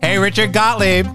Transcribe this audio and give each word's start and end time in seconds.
Hey, 0.00 0.16
Richard 0.16 0.52
Gottlieb. 0.52 1.06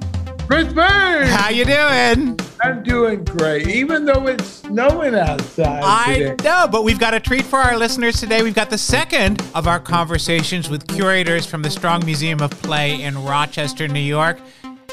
Chris 0.46 0.72
Burns! 0.72 1.32
How 1.32 1.50
you 1.50 1.66
doing? 1.66 2.40
I'm 2.62 2.84
doing 2.84 3.24
great, 3.24 3.68
even 3.68 4.06
though 4.06 4.28
it's 4.28 4.46
snowing 4.46 5.16
outside 5.16 5.82
I 5.84 6.18
today. 6.18 6.44
know, 6.44 6.68
but 6.72 6.84
we've 6.84 7.00
got 7.00 7.14
a 7.14 7.20
treat 7.20 7.46
for 7.46 7.58
our 7.58 7.78
listeners 7.78 8.20
today. 8.20 8.44
We've 8.44 8.54
got 8.54 8.70
the 8.70 8.78
second 8.78 9.42
of 9.56 9.68
our 9.68 9.80
conversations 9.80 10.70
with 10.70 10.88
curators 10.88 11.46
from 11.46 11.64
the 11.64 11.72
Strong 11.72 12.06
Museum 12.06 12.42
of 12.42 12.52
Play 12.62 13.02
in 13.02 13.24
Rochester, 13.24 13.88
New 13.88 14.00
York. 14.00 14.40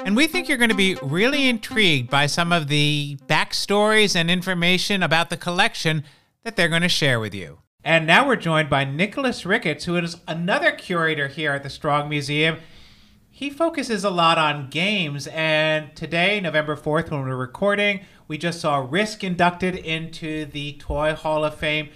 And 0.06 0.16
we 0.16 0.26
think 0.26 0.48
you're 0.48 0.56
going 0.56 0.70
to 0.70 0.76
be 0.76 0.96
really 1.02 1.48
intrigued 1.48 2.08
by 2.08 2.26
some 2.26 2.52
of 2.52 2.68
the 2.68 3.18
backstories 3.26 4.16
and 4.16 4.30
information 4.30 5.02
about 5.02 5.28
the 5.28 5.36
collection 5.36 6.04
that 6.44 6.56
they're 6.56 6.68
going 6.68 6.80
to 6.80 6.88
share 6.88 7.20
with 7.20 7.34
you. 7.34 7.58
And 7.82 8.06
now 8.06 8.26
we're 8.26 8.36
joined 8.36 8.68
by 8.68 8.84
Nicolas 8.84 9.46
Ricketts, 9.46 9.86
who 9.86 9.96
is 9.96 10.18
another 10.28 10.70
curator 10.70 11.28
here 11.28 11.52
at 11.52 11.62
the 11.62 11.70
Strong 11.70 12.10
Museum. 12.10 12.58
He 13.30 13.48
focuses 13.48 14.04
a 14.04 14.10
lot 14.10 14.36
on 14.36 14.68
games, 14.68 15.26
and 15.28 15.96
today, 15.96 16.40
November 16.40 16.76
4th, 16.76 17.10
when 17.10 17.22
we're 17.22 17.36
recording, 17.36 18.00
we 18.28 18.36
just 18.36 18.60
saw 18.60 18.86
Risk 18.86 19.24
inducted 19.24 19.76
into 19.76 20.44
the 20.44 20.74
Toy 20.74 21.14
Hall 21.14 21.42
of 21.42 21.54
Fame. 21.54 21.88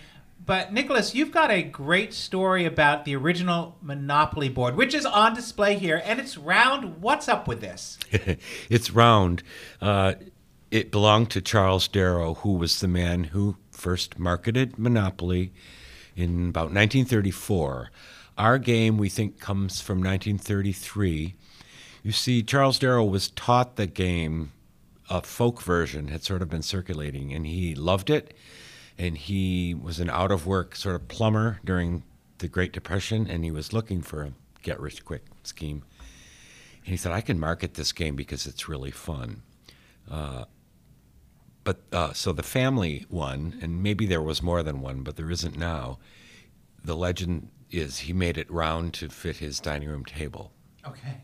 But 0.46 0.72
Nicolas, 0.72 1.14
you've 1.14 1.30
got 1.30 1.50
a 1.50 1.62
great 1.62 2.14
story 2.14 2.64
about 2.64 3.04
the 3.04 3.14
original 3.14 3.76
Monopoly 3.82 4.48
board, 4.48 4.76
which 4.76 4.94
is 4.94 5.04
on 5.04 5.34
display 5.34 5.76
here, 5.76 6.00
and 6.02 6.18
it's 6.18 6.38
round. 6.38 7.02
What's 7.02 7.28
up 7.28 7.46
with 7.46 7.60
this? 7.60 7.98
it's 8.70 8.90
round. 8.90 9.42
Uh, 9.82 10.14
it 10.70 10.90
belonged 10.90 11.30
to 11.30 11.42
Charles 11.42 11.88
Darrow, 11.88 12.34
who 12.34 12.54
was 12.54 12.80
the 12.80 12.88
man 12.88 13.24
who 13.24 13.56
first 13.84 14.18
marketed 14.18 14.78
Monopoly 14.78 15.52
in 16.16 16.48
about 16.48 16.72
1934. 16.72 17.90
Our 18.38 18.56
game, 18.56 18.96
we 18.96 19.10
think, 19.10 19.38
comes 19.38 19.82
from 19.82 19.98
1933. 19.98 21.34
You 22.02 22.12
see, 22.12 22.42
Charles 22.42 22.78
Darrow 22.78 23.04
was 23.04 23.28
taught 23.28 23.76
the 23.76 23.86
game, 23.86 24.52
a 25.10 25.20
folk 25.20 25.60
version 25.60 26.08
had 26.08 26.24
sort 26.24 26.40
of 26.40 26.48
been 26.48 26.62
circulating, 26.62 27.34
and 27.34 27.46
he 27.46 27.74
loved 27.74 28.08
it. 28.08 28.32
And 28.96 29.18
he 29.18 29.74
was 29.74 30.00
an 30.00 30.08
out 30.08 30.32
of 30.32 30.46
work 30.46 30.76
sort 30.76 30.94
of 30.94 31.06
plumber 31.08 31.60
during 31.62 32.04
the 32.38 32.48
Great 32.48 32.72
Depression, 32.72 33.26
and 33.28 33.44
he 33.44 33.50
was 33.50 33.74
looking 33.74 34.00
for 34.00 34.22
a 34.22 34.32
get 34.62 34.80
rich 34.80 35.04
quick 35.04 35.26
scheme. 35.42 35.82
And 36.84 36.92
he 36.92 36.96
said, 36.96 37.12
I 37.12 37.20
can 37.20 37.38
market 37.38 37.74
this 37.74 37.92
game 37.92 38.16
because 38.16 38.46
it's 38.46 38.66
really 38.66 38.90
fun. 38.90 39.42
Uh, 40.10 40.46
but 41.64 41.80
uh, 41.92 42.12
so 42.12 42.32
the 42.32 42.42
family 42.42 43.06
one, 43.08 43.58
and 43.60 43.82
maybe 43.82 44.06
there 44.06 44.22
was 44.22 44.42
more 44.42 44.62
than 44.62 44.80
one, 44.80 45.02
but 45.02 45.16
there 45.16 45.30
isn't 45.30 45.58
now. 45.58 45.98
The 46.84 46.94
legend 46.94 47.48
is 47.70 48.00
he 48.00 48.12
made 48.12 48.38
it 48.38 48.50
round 48.50 48.94
to 48.94 49.08
fit 49.08 49.38
his 49.38 49.58
dining 49.58 49.88
room 49.88 50.04
table. 50.04 50.52
Okay. 50.86 51.22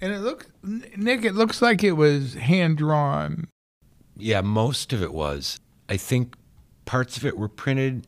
And 0.00 0.12
it 0.12 0.18
looks, 0.18 0.46
Nick, 0.62 1.24
it 1.24 1.34
looks 1.34 1.62
like 1.62 1.82
it 1.82 1.92
was 1.92 2.34
hand 2.34 2.78
drawn. 2.78 3.48
Yeah, 4.16 4.40
most 4.40 4.92
of 4.92 5.02
it 5.02 5.12
was. 5.12 5.60
I 5.88 5.96
think 5.96 6.34
parts 6.84 7.16
of 7.16 7.24
it 7.24 7.38
were 7.38 7.48
printed. 7.48 8.06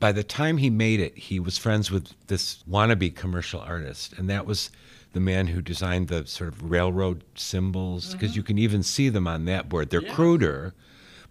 By 0.00 0.12
the 0.12 0.24
time 0.24 0.56
he 0.56 0.70
made 0.70 1.00
it, 1.00 1.16
he 1.16 1.38
was 1.38 1.58
friends 1.58 1.90
with 1.90 2.14
this 2.28 2.62
wannabe 2.68 3.14
commercial 3.14 3.60
artist, 3.60 4.14
and 4.14 4.30
that 4.30 4.46
was 4.46 4.70
the 5.12 5.20
man 5.20 5.48
who 5.48 5.60
designed 5.60 6.08
the 6.08 6.26
sort 6.26 6.48
of 6.48 6.70
railroad 6.70 7.24
symbols, 7.34 8.12
because 8.12 8.36
you 8.36 8.42
can 8.42 8.58
even 8.58 8.82
see 8.82 9.08
them 9.08 9.26
on 9.26 9.44
that 9.46 9.68
board. 9.68 9.90
They're 9.90 10.02
cruder, 10.02 10.74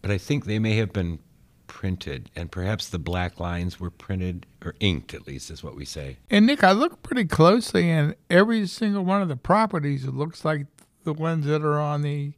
but 0.02 0.12
I 0.12 0.18
think 0.18 0.46
they 0.46 0.60
may 0.60 0.76
have 0.78 0.94
been 0.94 1.20
printed, 1.68 2.30
and 2.36 2.52
perhaps 2.52 2.90
the 2.90 3.00
black 3.00 3.40
lines 3.40 3.80
were 3.80 3.90
printed 3.90 4.46
or 4.64 4.76
inked, 4.80 5.14
at 5.14 5.26
least, 5.26 5.50
is 5.50 5.64
what 5.64 5.76
we 5.76 5.86
say. 5.86 6.18
And 6.30 6.46
Nick, 6.46 6.64
I 6.64 6.74
looked 6.74 7.02
pretty 7.02 7.26
closely, 7.26 7.90
and 7.90 8.16
every 8.30 8.68
single 8.68 9.04
one 9.04 9.22
of 9.22 9.30
the 9.30 9.36
properties 9.38 10.04
it 10.04 10.14
looks 10.14 10.44
like 10.44 10.68
the 11.04 11.14
ones 11.14 11.46
that 11.46 11.64
are 11.64 11.80
on 11.80 12.02
the 12.02 12.34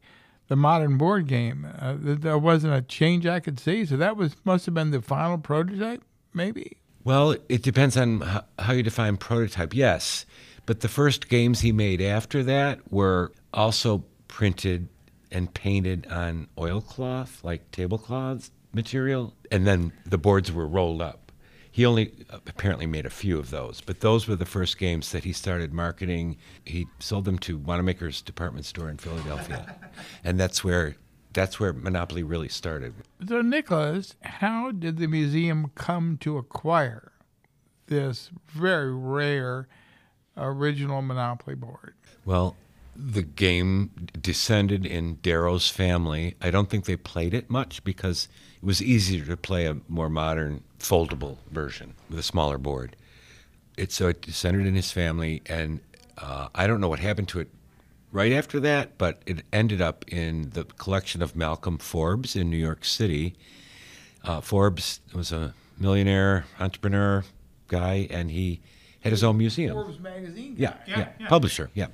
the 0.46 0.56
modern 0.56 0.98
board 0.98 1.26
game. 1.26 1.66
Uh, 1.78 1.94
there 1.98 2.36
wasn't 2.36 2.74
a 2.74 2.82
change 2.82 3.26
I 3.26 3.40
could 3.40 3.58
see, 3.58 3.84
so 3.84 3.96
that 3.96 4.16
was 4.16 4.36
must 4.44 4.66
have 4.66 4.74
been 4.74 4.90
the 4.90 5.02
final 5.02 5.38
prototype, 5.38 6.02
maybe. 6.32 6.76
Well, 7.02 7.36
it 7.48 7.62
depends 7.62 7.96
on 7.96 8.20
how, 8.20 8.44
how 8.58 8.72
you 8.72 8.82
define 8.82 9.16
prototype, 9.16 9.74
yes. 9.74 10.26
But 10.66 10.80
the 10.80 10.88
first 10.88 11.28
games 11.28 11.60
he 11.60 11.72
made 11.72 12.00
after 12.00 12.42
that 12.44 12.80
were 12.90 13.32
also 13.52 14.04
printed 14.28 14.88
and 15.30 15.52
painted 15.52 16.06
on 16.10 16.48
oilcloth, 16.58 17.42
like 17.42 17.70
tablecloths 17.70 18.50
material, 18.72 19.34
and 19.50 19.66
then 19.66 19.92
the 20.06 20.18
boards 20.18 20.50
were 20.50 20.66
rolled 20.66 21.02
up. 21.02 21.32
He 21.70 21.84
only 21.84 22.12
apparently 22.30 22.86
made 22.86 23.04
a 23.04 23.10
few 23.10 23.36
of 23.38 23.50
those, 23.50 23.80
but 23.80 23.98
those 24.00 24.28
were 24.28 24.36
the 24.36 24.46
first 24.46 24.78
games 24.78 25.10
that 25.10 25.24
he 25.24 25.32
started 25.32 25.72
marketing. 25.72 26.36
He 26.64 26.86
sold 27.00 27.24
them 27.24 27.38
to 27.40 27.58
Wanamaker's 27.58 28.22
department 28.22 28.64
store 28.64 28.88
in 28.88 28.96
Philadelphia, 28.96 29.76
and 30.24 30.38
that's 30.38 30.62
where 30.62 30.94
that's 31.32 31.58
where 31.58 31.72
Monopoly 31.72 32.22
really 32.22 32.48
started. 32.48 32.94
So, 33.28 33.42
Nicolas, 33.42 34.14
how 34.22 34.70
did 34.70 34.98
the 34.98 35.08
museum 35.08 35.72
come 35.74 36.16
to 36.18 36.38
acquire 36.38 37.10
this 37.88 38.30
very 38.46 38.94
rare 38.94 39.66
original 40.36 41.02
Monopoly 41.02 41.54
board? 41.54 41.94
Well, 42.24 42.56
the 42.96 43.22
game 43.22 43.90
descended 44.20 44.86
in 44.86 45.16
Darrow's 45.16 45.68
family. 45.68 46.36
I 46.40 46.50
don't 46.50 46.70
think 46.70 46.84
they 46.84 46.96
played 46.96 47.34
it 47.34 47.50
much 47.50 47.82
because 47.84 48.28
it 48.62 48.66
was 48.66 48.82
easier 48.82 49.24
to 49.24 49.36
play 49.36 49.66
a 49.66 49.76
more 49.88 50.08
modern 50.08 50.62
foldable 50.78 51.38
version 51.50 51.94
with 52.08 52.18
a 52.18 52.22
smaller 52.22 52.58
board. 52.58 52.96
It 53.76 53.90
so 53.90 54.08
it 54.08 54.22
descended 54.22 54.66
in 54.66 54.74
his 54.74 54.92
family, 54.92 55.42
and 55.46 55.80
uh, 56.18 56.48
I 56.54 56.66
don't 56.66 56.80
know 56.80 56.88
what 56.88 57.00
happened 57.00 57.28
to 57.28 57.40
it 57.40 57.48
right 58.12 58.32
after 58.32 58.60
that, 58.60 58.96
but 58.96 59.20
it 59.26 59.42
ended 59.52 59.80
up 59.80 60.04
in 60.06 60.50
the 60.50 60.64
collection 60.64 61.20
of 61.20 61.34
Malcolm 61.34 61.78
Forbes 61.78 62.36
in 62.36 62.48
New 62.48 62.56
York 62.56 62.84
City. 62.84 63.34
Uh, 64.22 64.40
Forbes 64.40 65.00
was 65.12 65.32
a 65.32 65.54
millionaire 65.78 66.44
entrepreneur 66.60 67.24
guy, 67.66 68.06
and 68.10 68.30
he 68.30 68.60
had 69.04 69.12
his 69.12 69.22
own 69.22 69.36
museum. 69.38 69.74
Forbes 69.74 70.00
magazine. 70.00 70.56
Yeah, 70.58 70.74
Yeah, 70.86 70.98
yeah, 70.98 71.08
yeah. 71.20 71.28
publisher, 71.28 71.70
yeah. 71.74 71.88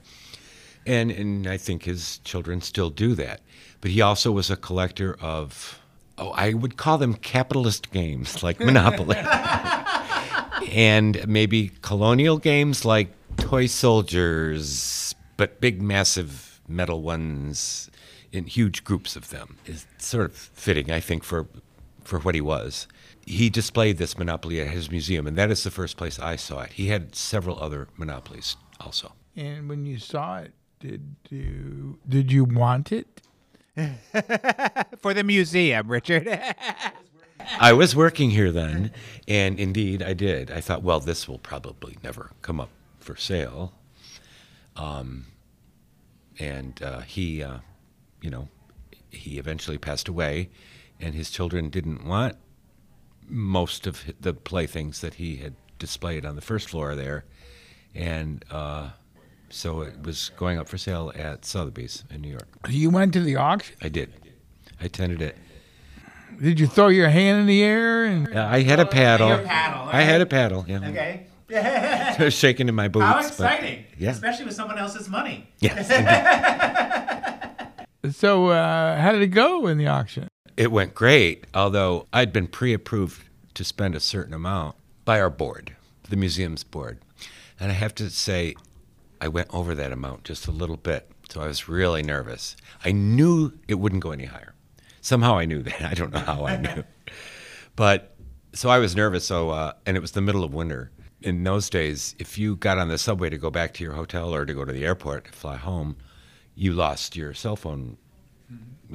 And 0.87 1.11
and 1.11 1.47
I 1.47 1.59
think 1.59 1.83
his 1.83 2.19
children 2.25 2.61
still 2.63 2.89
do 2.89 3.15
that. 3.17 3.41
But 3.81 3.91
he 3.91 4.01
also 4.01 4.33
was 4.33 4.51
a 4.51 4.57
collector 4.57 5.17
of 5.21 5.79
oh, 6.17 6.31
I 6.31 6.55
would 6.55 6.77
call 6.77 6.99
them 6.99 7.15
capitalist 7.15 7.91
games 7.91 8.43
like 8.47 8.61
Monopoly. 8.61 9.17
and 10.73 11.27
maybe 11.27 11.73
colonial 11.83 12.39
games 12.39 12.85
like 12.85 13.09
Toy 13.37 13.67
Soldiers, 13.67 15.15
but 15.37 15.61
big 15.61 15.83
massive 15.83 16.61
metal 16.69 17.03
ones 17.03 17.91
in 18.33 18.45
huge 18.45 18.85
groups 18.85 19.17
of 19.17 19.31
them. 19.31 19.57
Is 19.67 19.87
sort 19.99 20.31
of 20.31 20.37
fitting, 20.37 20.91
I 20.91 21.01
think, 21.01 21.25
for 21.25 21.47
for 22.05 22.21
what 22.21 22.35
he 22.35 22.41
was. 22.41 22.87
He 23.31 23.49
displayed 23.49 23.99
this 23.99 24.19
Monopoly 24.19 24.61
at 24.61 24.69
his 24.69 24.91
museum, 24.91 25.25
and 25.25 25.39
that 25.39 25.53
is 25.53 25.63
the 25.63 25.71
first 25.71 25.97
place 25.97 26.19
I 26.19 26.35
saw 26.35 26.63
it. 26.63 26.73
He 26.73 26.89
had 26.89 27.15
several 27.15 27.63
other 27.63 27.87
Monopolies 27.97 28.57
also. 28.81 29.13
And 29.37 29.69
when 29.69 29.87
you 29.87 29.99
saw 29.99 30.39
it, 30.39 30.53
did 30.81 31.15
you 31.29 32.01
did 32.09 32.33
you 32.33 32.43
want 32.43 32.91
it? 32.91 33.21
For 34.99 35.15
the 35.15 35.23
museum, 35.23 35.89
Richard. 35.89 36.29
I 37.61 37.73
was 37.73 37.95
working 37.95 38.31
here 38.31 38.51
then, 38.51 38.91
and 39.29 39.61
indeed 39.61 40.03
I 40.03 40.13
did. 40.13 40.51
I 40.51 40.61
thought, 40.61 40.83
well, 40.83 40.99
this 40.99 41.29
will 41.29 41.39
probably 41.39 41.99
never 42.03 42.33
come 42.43 42.61
up 42.61 42.71
for 42.99 43.17
sale. 43.17 43.73
Um, 44.77 45.27
and 46.39 46.83
uh, 46.83 47.01
he, 47.01 47.43
uh, 47.45 47.59
you 48.21 48.29
know, 48.29 48.49
he 49.09 49.39
eventually 49.39 49.79
passed 49.79 50.09
away, 50.09 50.51
and 50.99 51.15
his 51.15 51.31
children 51.31 51.71
didn't 51.71 52.05
want 52.05 52.37
most 53.31 53.87
of 53.87 54.03
the 54.21 54.35
playthings 54.35 55.01
that 55.01 55.15
he 55.15 55.37
had 55.37 55.55
displayed 55.79 56.27
on 56.27 56.35
the 56.37 56.43
first 56.43 56.69
floor 56.69 56.95
there, 56.95 57.25
and 57.95 58.45
uh, 58.51 58.91
so 59.49 59.81
it 59.83 60.03
was 60.03 60.31
going 60.37 60.59
up 60.59 60.69
for 60.69 60.79
sale 60.79 61.13
at 61.15 61.45
Sotheby's 61.45 62.05
in 62.11 62.21
New 62.21 62.31
York. 62.31 62.49
You 62.69 62.91
went 62.91 63.13
to 63.15 63.21
the 63.21 63.37
auction. 63.37 63.77
I 63.83 63.89
did. 63.89 64.13
I 64.81 64.85
attended 64.87 65.23
it. 65.23 65.37
Did 66.41 66.61
you 66.61 66.67
throw 66.67 66.89
your 66.89 67.09
hand 67.09 67.41
in 67.41 67.47
the 67.47 67.63
air 67.63 68.05
and 68.05 68.29
Yeah, 68.33 68.49
I 68.51 68.63
had 68.63 68.81
a 68.81 68.87
paddle. 68.87 69.29
your 69.29 69.39
paddle, 69.43 69.89
I 69.93 70.03
had 70.03 70.21
a 70.21 70.27
paddle. 70.27 70.65
Yeah. 70.69 70.89
okay. 70.89 71.27
I 71.53 72.17
was 72.25 72.33
shaking 72.35 72.69
in 72.69 72.75
my 72.77 72.87
boots. 72.89 73.05
How 73.05 73.15
but- 73.15 73.27
exciting. 73.27 73.85
yeah. 73.99 74.11
Especially 74.11 74.45
with 74.47 74.55
someone 74.55 74.79
else's 74.79 75.09
money. 75.09 75.49
Yes. 75.59 75.89
so? 78.13 78.47
Uh, 78.49 78.99
how 79.01 79.11
did 79.13 79.23
it 79.23 79.29
go 79.29 79.67
in 79.67 79.77
the 79.77 79.89
auction? 79.89 80.29
It 80.61 80.71
went 80.71 80.95
great, 80.95 81.47
although 81.55 82.07
I'd 82.13 82.35
been 82.35 82.47
pre-approved 82.47 83.25
to 83.55 83.65
spend 83.65 83.95
a 83.95 84.01
certain 84.01 84.35
amount 84.35 84.77
by 85.07 85.19
our 85.19 85.31
board, 85.31 85.75
the 86.11 86.17
museum's 86.17 86.65
board, 86.65 86.99
and 87.59 87.73
I 87.73 87.75
have 87.75 87.95
to 87.95 88.11
say, 88.11 88.55
I 89.23 89.29
went 89.29 89.49
over 89.55 89.75
that 89.75 89.91
amount 89.91 90.25
just 90.25 90.47
a 90.47 90.51
little 90.51 90.77
bit. 90.77 91.11
So 91.31 91.41
I 91.41 91.47
was 91.47 91.67
really 91.67 92.03
nervous. 92.03 92.57
I 92.85 92.93
knew 92.93 93.59
it 93.69 93.77
wouldn't 93.77 94.03
go 94.03 94.11
any 94.11 94.27
higher. 94.27 94.53
Somehow 95.01 95.39
I 95.39 95.47
knew 95.47 95.63
that. 95.63 95.81
I 95.91 95.95
don't 95.95 96.13
know 96.13 96.19
how 96.19 96.45
I 96.45 96.59
knew. 96.59 96.85
But 97.75 98.15
So 98.53 98.69
I 98.69 98.81
was 98.81 98.95
nervous. 98.95 99.25
So 99.25 99.49
uh, 99.49 99.73
and 99.87 99.97
it 99.97 100.01
was 100.01 100.13
the 100.13 100.21
middle 100.21 100.45
of 100.45 100.53
winter. 100.53 100.91
In 101.23 101.43
those 101.43 101.71
days, 101.71 102.15
if 102.19 102.37
you 102.37 102.57
got 102.57 102.77
on 102.77 102.89
the 102.89 102.99
subway 102.99 103.31
to 103.31 103.39
go 103.39 103.51
back 103.51 103.73
to 103.75 103.85
your 103.85 103.95
hotel 103.95 104.35
or 104.35 104.45
to 104.45 104.53
go 104.53 104.67
to 104.67 104.73
the 104.75 104.85
airport 104.85 105.25
to 105.25 105.33
fly 105.33 105.57
home, 105.57 105.97
you 106.55 106.75
lost 106.75 107.17
your 107.17 107.33
cell 107.33 107.57
phone 107.57 107.97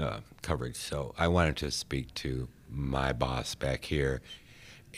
uh, 0.02 0.20
coverage. 0.42 0.76
So 0.76 1.14
I 1.18 1.28
wanted 1.28 1.58
to 1.58 1.72
speak 1.72 2.14
to 2.16 2.48
my 2.70 3.14
boss 3.14 3.56
back 3.56 3.86
here. 3.86 4.22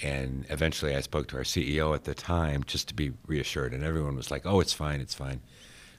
And 0.04 0.46
eventually 0.50 0.96
I 0.96 1.02
spoke 1.02 1.28
to 1.30 1.38
our 1.38 1.44
CEO 1.44 1.96
at 1.96 2.04
the 2.04 2.14
time 2.14 2.64
just 2.66 2.88
to 2.90 2.94
be 2.94 3.14
reassured. 3.26 3.74
And 3.74 3.84
everyone 3.84 4.16
was 4.16 4.30
like, 4.30 4.46
oh, 4.46 4.60
it's 4.60 4.74
fine, 4.74 5.02
it's 5.02 5.16
fine. 5.16 5.42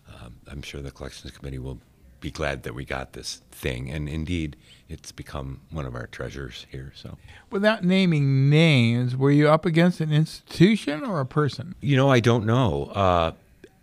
Um, 0.08 0.36
I'm 0.50 0.62
sure 0.62 0.80
the 0.80 0.90
collections 0.90 1.32
committee 1.36 1.58
will 1.58 1.78
be 2.20 2.30
glad 2.30 2.62
that 2.64 2.74
we 2.74 2.84
got 2.84 3.12
this 3.12 3.42
thing. 3.50 3.90
And 3.90 4.08
indeed, 4.08 4.56
it's 4.88 5.12
become 5.12 5.60
one 5.70 5.84
of 5.84 5.94
our 5.94 6.06
treasures 6.06 6.66
here. 6.70 6.92
So, 6.96 7.18
Without 7.50 7.84
naming 7.84 8.48
names, 8.50 9.16
were 9.16 9.30
you 9.30 9.48
up 9.48 9.64
against 9.66 10.00
an 10.00 10.12
institution 10.12 11.04
or 11.04 11.20
a 11.20 11.26
person? 11.26 11.74
you 11.80 11.96
know, 11.96 12.10
I 12.10 12.20
don't 12.20 12.46
know. 12.46 12.86
Uh, 12.94 13.32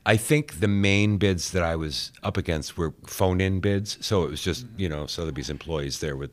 I 0.06 0.18
think 0.18 0.60
the 0.60 0.68
main 0.68 1.18
bids 1.18 1.52
that 1.52 1.63
I 1.63 1.75
was 1.75 2.12
up 2.22 2.38
against 2.38 2.78
were 2.78 2.94
phone 3.07 3.42
in 3.42 3.60
bids. 3.60 3.98
So 4.06 4.24
it 4.24 4.30
was 4.30 4.42
just, 4.42 4.66
you 4.78 4.88
know, 4.88 5.07
Sotheby's 5.07 5.50
employees 5.50 6.00
there 6.00 6.16
with 6.16 6.31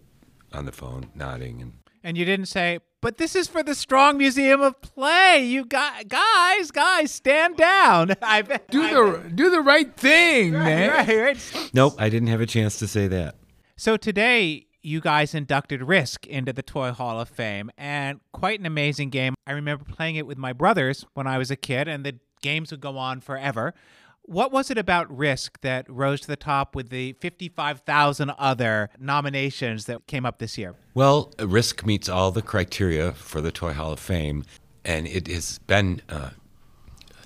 on 0.52 0.66
the 0.66 0.72
phone 0.72 1.10
nodding 1.14 1.62
and 1.62 1.72
And 2.04 2.18
you 2.18 2.24
didn't 2.26 2.46
say, 2.46 2.80
but 3.00 3.16
this 3.16 3.34
is 3.34 3.48
for 3.48 3.62
the 3.62 3.74
Strong 3.74 4.18
Museum 4.18 4.60
of 4.60 4.80
Play. 4.82 5.44
You 5.44 5.64
got 5.64 6.08
guys, 6.08 6.70
guys, 6.70 7.10
stand 7.10 7.56
down. 7.56 8.14
I 8.22 8.42
bet. 8.42 8.70
Do 8.70 8.82
I 8.82 8.92
the 8.92 9.30
do 9.34 9.50
the 9.50 9.60
right 9.60 9.96
thing, 9.96 10.52
man. 10.52 10.90
right, 10.90 11.08
right. 11.08 11.70
Nope, 11.72 11.94
I 11.98 12.08
didn't 12.10 12.28
have 12.28 12.40
a 12.40 12.46
chance 12.46 12.78
to 12.78 12.86
say 12.86 13.08
that. 13.08 13.36
So 13.76 13.96
today, 13.96 14.66
you 14.82 15.00
guys 15.00 15.34
inducted 15.34 15.82
Risk 15.82 16.26
into 16.26 16.52
the 16.52 16.62
Toy 16.62 16.92
Hall 16.92 17.20
of 17.20 17.28
Fame, 17.28 17.70
and 17.76 18.20
quite 18.32 18.60
an 18.60 18.66
amazing 18.66 19.10
game. 19.10 19.34
I 19.46 19.52
remember 19.52 19.84
playing 19.84 20.16
it 20.16 20.26
with 20.26 20.38
my 20.38 20.52
brothers 20.52 21.04
when 21.14 21.26
I 21.26 21.38
was 21.38 21.50
a 21.50 21.56
kid, 21.56 21.88
and 21.88 22.04
the 22.04 22.18
games 22.42 22.70
would 22.70 22.80
go 22.80 22.98
on 22.98 23.20
forever. 23.20 23.72
What 24.24 24.52
was 24.52 24.70
it 24.70 24.78
about 24.78 25.14
Risk 25.16 25.60
that 25.62 25.88
rose 25.90 26.20
to 26.20 26.26
the 26.28 26.36
top 26.36 26.76
with 26.76 26.90
the 26.90 27.14
55,000 27.14 28.30
other 28.38 28.90
nominations 28.98 29.86
that 29.86 30.06
came 30.06 30.24
up 30.24 30.38
this 30.38 30.56
year? 30.56 30.74
Well, 30.94 31.32
Risk 31.40 31.84
meets 31.84 32.08
all 32.08 32.30
the 32.30 32.42
criteria 32.42 33.12
for 33.12 33.40
the 33.40 33.50
Toy 33.50 33.72
Hall 33.72 33.92
of 33.92 33.98
Fame, 33.98 34.44
and 34.84 35.08
it 35.08 35.26
has 35.26 35.58
been 35.66 36.02
uh, 36.08 36.30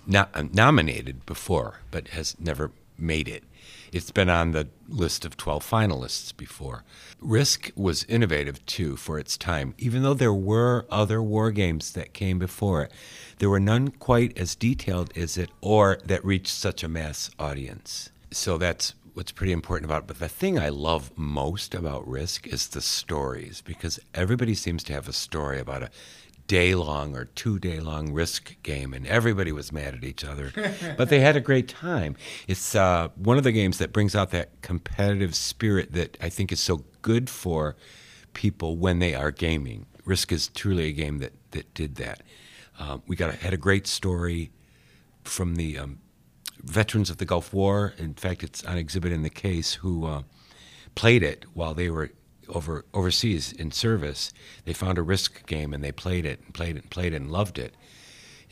no- 0.07 0.27
uh, 0.33 0.45
nominated 0.53 1.27
before, 1.27 1.81
but 1.91 2.09
has 2.09 2.35
never 2.41 2.71
made 2.97 3.29
it. 3.29 3.45
It's 3.93 4.11
been 4.11 4.29
on 4.29 4.53
the 4.53 4.69
list 4.89 5.25
of 5.25 5.37
12 5.37 5.69
finalists 5.69 6.37
before. 6.37 6.85
Risk 7.21 7.71
was 7.75 8.05
innovative 8.05 8.65
too 8.67 8.97
for 8.97 9.19
its 9.19 9.37
time. 9.37 9.75
Even 9.79 10.03
though 10.03 10.15
there 10.15 10.35
were 10.35 10.87
other 10.91 11.23
war 11.23 11.51
games 11.51 11.93
that 11.93 12.13
came 12.13 12.39
before 12.39 12.83
it, 12.83 12.93
there 13.39 13.51
were 13.51 13.61
none 13.61 13.89
quite 13.89 14.37
as 14.37 14.55
detailed 14.55 15.17
as 15.17 15.37
it 15.37 15.51
or 15.61 15.99
that 16.05 16.25
reached 16.25 16.49
such 16.49 16.83
a 16.83 16.89
mass 16.89 17.31
audience. 17.39 18.11
So 18.31 18.59
that's 18.59 18.95
what's 19.17 19.33
pretty 19.33 19.53
important 19.53 19.87
about 19.87 20.03
it. 20.03 20.07
But 20.07 20.19
the 20.19 20.29
thing 20.29 20.59
I 20.59 20.69
love 20.69 21.11
most 21.17 21.75
about 21.75 22.07
Risk 22.07 22.47
is 22.47 22.69
the 22.69 22.83
stories 22.83 23.63
because 23.63 23.99
everybody 24.13 24.55
seems 24.55 24.85
to 24.85 24.93
have 24.93 25.09
a 25.09 25.13
story 25.13 25.59
about 25.59 25.83
a 25.83 25.91
day 26.47 26.75
long 26.75 27.17
or 27.17 27.25
two 27.25 27.59
day 27.59 27.81
long 27.81 28.13
risk 28.13 28.57
game 28.63 28.93
and 28.95 29.07
everybody 29.07 29.53
was 29.53 29.73
mad 29.73 29.95
at 29.95 30.05
each 30.05 30.25
other. 30.25 30.53
But 30.97 31.09
they 31.09 31.21
had 31.21 31.37
a 31.37 31.41
great 31.41 31.69
time. 31.69 32.17
It's 32.47 32.75
uh, 32.75 33.09
one 33.17 33.39
of 33.39 33.45
the 33.45 33.53
games 33.53 33.79
that 33.79 33.93
brings 33.93 34.15
out 34.15 34.31
that 34.31 34.61
competitive 34.63 35.35
spirit 35.35 35.93
that 35.93 36.17
i 36.21 36.29
think 36.29 36.53
is 36.53 36.61
so 36.61 36.85
good 37.03 37.29
for 37.29 37.77
people 38.33 38.77
when 38.77 38.99
they 38.99 39.15
are 39.15 39.31
gaming. 39.31 39.87
Risk 40.05 40.31
is 40.31 40.49
truly 40.49 40.89
a 40.89 40.93
game 40.93 41.19
that, 41.19 41.33
that 41.53 41.73
did 41.75 41.97
that. 41.97 42.23
Um, 42.79 43.03
we 43.07 43.17
got 43.17 43.31
a, 43.31 43.37
had 43.37 43.55
a 43.55 43.57
great 43.57 43.87
story 43.87 44.51
from 45.25 45.57
the 45.57 45.79
um, 45.79 45.99
veterans 46.63 47.11
of 47.11 47.17
the 47.17 47.25
Gulf 47.25 47.53
War. 47.53 47.95
In 47.99 48.15
fact, 48.15 48.43
it's 48.43 48.63
on 48.65 48.77
exhibit 48.77 49.13
in 49.13 49.23
the 49.23 49.31
case 49.31 49.75
who 49.75 50.07
uh, 50.07 50.23
played 50.95 51.23
it 51.23 51.47
while 51.55 51.75
they 51.75 51.91
were 51.91 52.11
over 52.49 52.85
overseas 52.95 53.53
in 53.53 53.71
service. 53.73 54.33
They 54.65 54.73
found 54.73 54.99
a 54.99 55.03
risk 55.03 55.47
game 55.47 55.73
and 55.73 55.83
they 55.83 55.93
played 55.93 56.25
it 56.27 56.41
and 56.45 56.55
played 56.55 56.77
it 56.77 56.83
and 56.83 56.91
played 56.91 57.13
it 57.13 57.17
and 57.17 57.31
loved 57.31 57.59
it. 57.59 57.75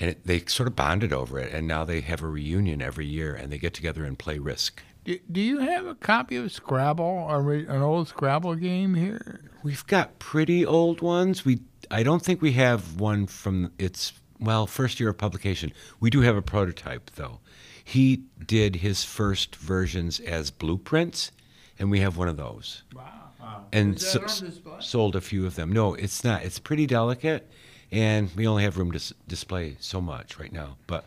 And 0.01 0.11
it, 0.11 0.27
they 0.27 0.41
sort 0.47 0.67
of 0.67 0.75
bonded 0.75 1.13
over 1.13 1.39
it. 1.39 1.53
And 1.53 1.69
now 1.69 1.85
they 1.85 2.01
have 2.01 2.23
a 2.23 2.29
reunion 2.29 2.83
every 2.83 3.07
year 3.07 3.35
and 3.35 3.53
they 3.53 3.59
get 3.59 3.75
together 3.75 4.05
and 4.05 4.19
play 4.19 4.39
Risk. 4.39 4.83
Do, 5.05 5.19
do 5.31 5.41
you 5.41 5.59
have 5.59 5.87
a 5.87 5.95
copy 5.95 6.37
of 6.37 6.51
Scrabble, 6.51 7.29
a 7.29 7.41
re- 7.41 7.67
an 7.67 7.83
old 7.83 8.09
Scrabble 8.09 8.55
game 8.55 8.95
here? 8.95 9.41
We've 9.63 9.87
got 9.87 10.19
pretty 10.19 10.65
old 10.65 11.01
ones. 11.01 11.45
We 11.45 11.61
I 11.91 12.03
don't 12.03 12.23
think 12.23 12.41
we 12.41 12.53
have 12.53 12.99
one 12.99 13.27
from 13.27 13.73
its 13.79 14.15
well 14.41 14.67
first 14.67 14.99
year 14.99 15.11
of 15.11 15.19
publication. 15.19 15.73
We 16.01 16.11
do 16.11 16.23
have 16.23 16.37
a 16.37 16.43
prototype 16.43 17.11
though. 17.17 17.41
He 17.85 18.25
did 18.45 18.77
his 18.77 19.05
first 19.05 19.57
versions 19.57 20.19
as 20.21 20.51
blueprints, 20.51 21.31
and 21.79 21.91
we 21.91 22.01
have 22.01 22.17
one 22.17 22.29
of 22.29 22.39
those. 22.39 22.83
Wow. 22.95 23.24
And 23.73 23.97
Is 23.97 24.13
that 24.13 24.25
s- 24.25 24.43
on 24.43 24.49
display? 24.49 24.77
sold 24.81 25.17
a 25.17 25.21
few 25.21 25.47
of 25.47 25.55
them. 25.57 25.73
No, 25.73 25.95
it's 25.95 26.23
not. 26.25 26.43
It's 26.45 26.59
pretty 26.59 26.87
delicate, 26.87 27.51
and 27.91 28.31
we 28.37 28.47
only 28.47 28.63
have 28.65 28.77
room 28.79 28.93
to 28.93 28.97
s- 28.99 29.13
display 29.27 29.77
so 29.81 30.01
much 30.01 30.39
right 30.39 30.53
now. 30.53 30.77
But 30.87 31.05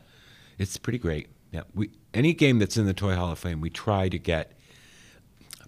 it's 0.58 0.78
pretty 0.78 1.00
great. 1.00 1.28
Yeah, 1.52 1.64
we 1.74 1.92
any 2.14 2.34
game 2.34 2.60
that's 2.60 2.78
in 2.78 2.86
the 2.86 2.94
Toy 2.94 3.16
Hall 3.16 3.32
of 3.32 3.40
Fame, 3.40 3.62
we 3.62 3.70
try 3.70 4.10
to 4.10 4.18
get 4.20 4.52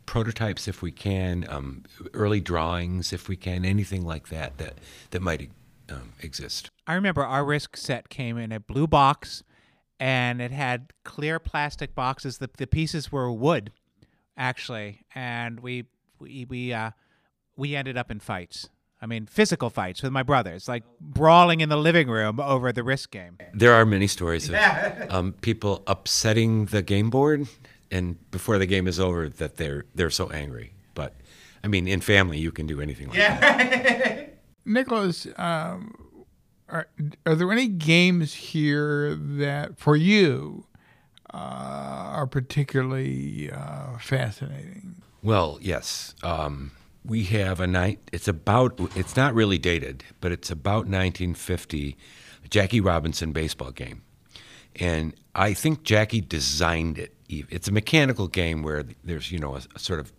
prototypes 0.05 0.67
if 0.67 0.81
we 0.81 0.91
can, 0.91 1.45
um, 1.49 1.83
early 2.13 2.39
drawings 2.41 3.13
if 3.13 3.27
we 3.29 3.35
can, 3.35 3.63
anything 3.63 4.03
like 4.05 4.29
that 4.29 4.57
that 4.57 4.73
that 5.11 5.21
might 5.21 5.51
um, 5.89 6.13
exist. 6.21 6.69
I 6.87 6.93
remember 6.95 7.23
our 7.23 7.45
Risk 7.45 7.77
set 7.77 8.09
came 8.09 8.37
in 8.37 8.51
a 8.51 8.59
blue 8.59 8.87
box, 8.87 9.43
and 9.99 10.41
it 10.41 10.51
had 10.51 10.91
clear 11.03 11.39
plastic 11.39 11.95
boxes. 11.95 12.39
The 12.39 12.49
the 12.57 12.67
pieces 12.67 13.11
were 13.11 13.31
wood, 13.31 13.71
actually, 14.37 15.01
and 15.15 15.59
we 15.61 15.85
we 16.19 16.45
we 16.49 16.73
uh 16.73 16.91
we 17.55 17.75
ended 17.75 17.97
up 17.97 18.11
in 18.11 18.19
fights. 18.19 18.69
I 19.01 19.05
mean, 19.05 19.27
physical 19.27 19.69
fights 19.69 20.03
with 20.03 20.11
my 20.11 20.23
brothers, 20.23 20.67
like 20.67 20.83
brawling 20.99 21.61
in 21.61 21.69
the 21.69 21.77
living 21.77 22.09
room 22.09 22.39
over 22.39 22.73
the 22.73 22.83
Risk 22.83 23.11
game. 23.11 23.37
There 23.53 23.73
are 23.73 23.85
many 23.85 24.07
stories 24.07 24.49
of 24.49 24.55
um, 25.09 25.33
people 25.33 25.83
upsetting 25.87 26.65
the 26.65 26.81
game 26.81 27.09
board, 27.09 27.47
and 27.89 28.17
before 28.31 28.57
the 28.57 28.65
game 28.65 28.87
is 28.87 28.99
over, 28.99 29.29
that 29.29 29.55
they're 29.55 29.85
they're 29.95 30.09
so 30.09 30.29
angry. 30.31 30.73
But 30.95 31.15
I 31.63 31.67
mean, 31.67 31.87
in 31.87 32.01
family, 32.01 32.39
you 32.39 32.51
can 32.51 32.67
do 32.67 32.81
anything 32.81 33.07
like 33.07 33.17
that. 33.17 34.35
Nicolas, 34.65 35.27
um, 35.37 35.95
are, 36.67 36.87
are 37.25 37.35
there 37.35 37.51
any 37.51 37.67
games 37.67 38.33
here 38.33 39.15
that, 39.15 39.79
for 39.79 39.95
you, 39.95 40.65
uh, 41.33 41.37
are 41.37 42.27
particularly 42.27 43.49
uh, 43.51 43.97
fascinating? 43.97 45.01
Well, 45.21 45.59
yes. 45.61 46.15
Um, 46.23 46.71
we 47.05 47.23
have 47.25 47.59
a 47.59 47.67
night. 47.67 47.99
It's 48.11 48.27
about. 48.27 48.79
It's 48.95 49.15
not 49.15 49.33
really 49.33 49.57
dated, 49.57 50.03
but 50.21 50.31
it's 50.31 50.49
about 50.49 50.85
1950. 50.85 51.97
Jackie 52.49 52.81
Robinson 52.81 53.31
baseball 53.31 53.71
game, 53.71 54.01
and 54.75 55.13
I 55.35 55.53
think 55.53 55.83
Jackie 55.83 56.21
designed 56.21 56.97
it. 56.97 57.13
It's 57.27 57.67
a 57.67 57.71
mechanical 57.71 58.27
game 58.27 58.63
where 58.63 58.85
there's 59.03 59.31
you 59.31 59.39
know 59.39 59.55
a, 59.55 59.61
a 59.75 59.79
sort 59.79 59.99
of 59.99 60.11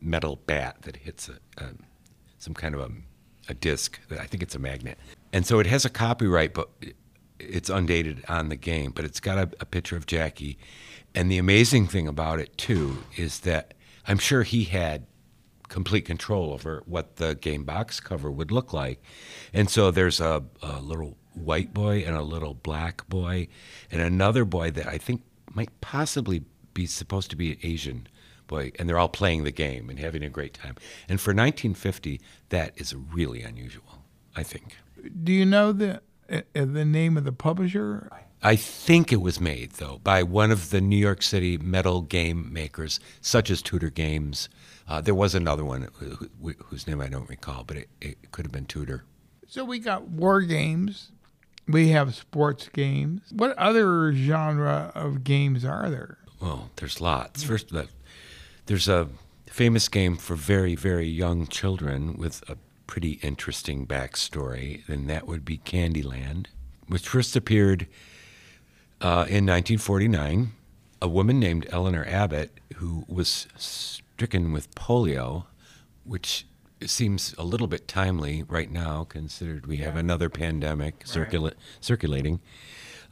metal 0.00 0.36
bat 0.46 0.82
that 0.82 0.96
hits 0.96 1.28
a, 1.28 1.62
a 1.62 1.70
some 2.38 2.54
kind 2.54 2.74
of 2.74 2.80
a, 2.80 2.90
a 3.48 3.54
disc. 3.54 4.00
That 4.08 4.20
I 4.20 4.26
think 4.26 4.42
it's 4.42 4.54
a 4.54 4.58
magnet, 4.58 4.98
and 5.32 5.46
so 5.46 5.58
it 5.58 5.66
has 5.66 5.84
a 5.84 5.90
copyright, 5.90 6.54
but 6.54 6.70
it's 7.38 7.68
undated 7.68 8.24
on 8.28 8.48
the 8.48 8.56
game. 8.56 8.92
But 8.92 9.04
it's 9.04 9.20
got 9.20 9.38
a, 9.38 9.50
a 9.60 9.66
picture 9.66 9.96
of 9.96 10.06
Jackie, 10.06 10.58
and 11.14 11.30
the 11.30 11.38
amazing 11.38 11.86
thing 11.86 12.08
about 12.08 12.38
it 12.38 12.56
too 12.56 13.04
is 13.16 13.40
that 13.40 13.74
I'm 14.06 14.18
sure 14.18 14.42
he 14.42 14.64
had 14.64 15.06
complete 15.68 16.02
control 16.02 16.52
over 16.52 16.82
what 16.86 17.16
the 17.16 17.34
game 17.34 17.64
box 17.64 18.00
cover 18.00 18.30
would 18.30 18.52
look 18.52 18.72
like. 18.72 19.02
And 19.52 19.68
so 19.68 19.90
there's 19.90 20.20
a, 20.20 20.44
a 20.62 20.80
little 20.80 21.16
white 21.32 21.74
boy 21.74 22.04
and 22.06 22.16
a 22.16 22.22
little 22.22 22.54
black 22.54 23.08
boy 23.08 23.48
and 23.90 24.00
another 24.00 24.44
boy 24.44 24.70
that 24.72 24.86
I 24.86 24.98
think 24.98 25.22
might 25.52 25.80
possibly 25.80 26.44
be 26.74 26.86
supposed 26.86 27.30
to 27.30 27.36
be 27.36 27.52
an 27.52 27.58
Asian 27.62 28.06
boy. 28.46 28.72
And 28.78 28.88
they're 28.88 28.98
all 28.98 29.08
playing 29.08 29.44
the 29.44 29.52
game 29.52 29.88
and 29.88 29.98
having 29.98 30.22
a 30.22 30.28
great 30.28 30.54
time. 30.54 30.76
And 31.08 31.20
for 31.20 31.30
1950, 31.30 32.20
that 32.50 32.72
is 32.76 32.94
really 32.94 33.42
unusual, 33.42 34.04
I 34.36 34.42
think. 34.42 34.76
Do 35.22 35.32
you 35.32 35.44
know 35.44 35.72
the 35.72 36.02
uh, 36.30 36.40
uh, 36.56 36.64
the 36.64 36.84
name 36.84 37.16
of 37.16 37.24
the 37.24 37.32
publisher? 37.32 38.10
I 38.44 38.56
think 38.56 39.10
it 39.10 39.22
was 39.22 39.40
made, 39.40 39.72
though, 39.72 40.00
by 40.04 40.22
one 40.22 40.50
of 40.50 40.68
the 40.68 40.82
New 40.82 40.98
York 40.98 41.22
City 41.22 41.56
metal 41.56 42.02
game 42.02 42.52
makers, 42.52 43.00
such 43.22 43.50
as 43.50 43.62
Tudor 43.62 43.88
Games. 43.88 44.50
Uh, 44.86 45.00
there 45.00 45.14
was 45.14 45.34
another 45.34 45.64
one 45.64 45.88
who, 45.94 46.28
who, 46.42 46.52
whose 46.66 46.86
name 46.86 47.00
I 47.00 47.08
don't 47.08 47.28
recall, 47.28 47.64
but 47.64 47.78
it, 47.78 47.88
it 48.02 48.32
could 48.32 48.44
have 48.44 48.52
been 48.52 48.66
Tudor. 48.66 49.04
So 49.48 49.64
we 49.64 49.78
got 49.78 50.08
war 50.08 50.42
games, 50.42 51.10
we 51.66 51.88
have 51.88 52.14
sports 52.14 52.68
games. 52.68 53.22
What 53.32 53.56
other 53.56 54.12
genre 54.12 54.92
of 54.94 55.24
games 55.24 55.64
are 55.64 55.88
there? 55.88 56.18
Well, 56.38 56.70
there's 56.76 57.00
lots. 57.00 57.42
First, 57.42 57.72
there's 58.66 58.88
a 58.88 59.08
famous 59.46 59.88
game 59.88 60.16
for 60.18 60.34
very, 60.34 60.74
very 60.74 61.06
young 61.06 61.46
children 61.46 62.18
with 62.18 62.42
a 62.50 62.58
pretty 62.86 63.12
interesting 63.22 63.86
backstory, 63.86 64.86
and 64.86 65.08
that 65.08 65.26
would 65.26 65.46
be 65.46 65.56
Candyland, 65.56 66.48
which 66.88 67.08
first 67.08 67.34
appeared 67.36 67.86
uh, 69.04 69.28
in 69.28 69.44
1949. 69.44 70.52
A 71.02 71.08
woman 71.08 71.38
named 71.38 71.66
Eleanor 71.70 72.06
Abbott, 72.08 72.58
who 72.76 73.04
was 73.06 73.46
stricken 73.54 74.50
with 74.50 74.74
polio, 74.74 75.44
which 76.04 76.46
seems 76.86 77.34
a 77.36 77.44
little 77.44 77.66
bit 77.66 77.86
timely 77.86 78.42
right 78.44 78.70
now, 78.70 79.04
considered 79.04 79.66
we 79.66 79.76
have 79.78 79.96
another 79.96 80.30
pandemic 80.30 81.04
circula- 81.04 81.52
circulating. 81.82 82.40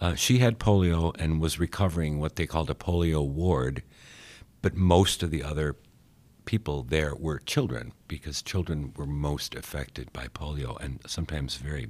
Uh, 0.00 0.14
she 0.14 0.38
had 0.38 0.58
polio 0.58 1.14
and 1.18 1.42
was 1.42 1.60
recovering 1.60 2.18
what 2.18 2.36
they 2.36 2.46
called 2.46 2.70
a 2.70 2.74
polio 2.74 3.26
ward, 3.26 3.82
but 4.62 4.74
most 4.74 5.22
of 5.22 5.30
the 5.30 5.42
other 5.42 5.76
people 6.46 6.82
there 6.82 7.14
were 7.14 7.38
children 7.38 7.92
because 8.08 8.40
children 8.40 8.94
were 8.96 9.06
most 9.06 9.54
affected 9.54 10.10
by 10.14 10.26
polio 10.28 10.80
and 10.80 11.00
sometimes 11.06 11.56
very 11.56 11.88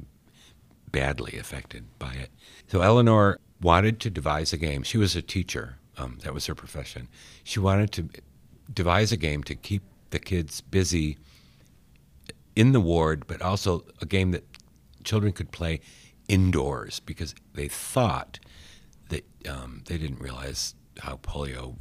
badly 0.90 1.38
affected 1.38 1.85
by 2.00 2.12
it. 2.14 2.30
So 2.66 2.80
Eleanor 2.80 3.38
wanted 3.62 4.00
to 4.00 4.11
devise 4.11 4.52
a 4.52 4.57
game. 4.57 4.83
She 4.83 4.99
was 4.99 5.16
a 5.16 5.23
teacher, 5.23 5.76
um, 5.97 6.19
that 6.23 6.35
was 6.35 6.47
her 6.47 6.54
profession. 6.54 7.09
She 7.45 7.61
wanted 7.61 7.92
to 7.92 8.09
devise 8.73 9.12
a 9.12 9.16
game 9.16 9.42
to 9.45 9.54
keep 9.54 9.83
the 10.11 10.19
kids 10.19 10.61
busy 10.61 11.16
in 12.54 12.73
the 12.73 12.81
ward, 12.81 13.26
but 13.26 13.40
also 13.40 13.85
a 14.00 14.07
game 14.07 14.33
that 14.33 14.45
children 15.04 15.33
could 15.33 15.50
play 15.50 15.81
indoors 16.28 17.00
because 17.00 17.35
they 17.54 17.69
thought 17.69 18.38
that 19.09 19.25
um, 19.49 19.83
they 19.87 19.99
didn't 19.99 20.21
realize 20.21 20.75
how 21.00 21.16
polio 21.16 21.76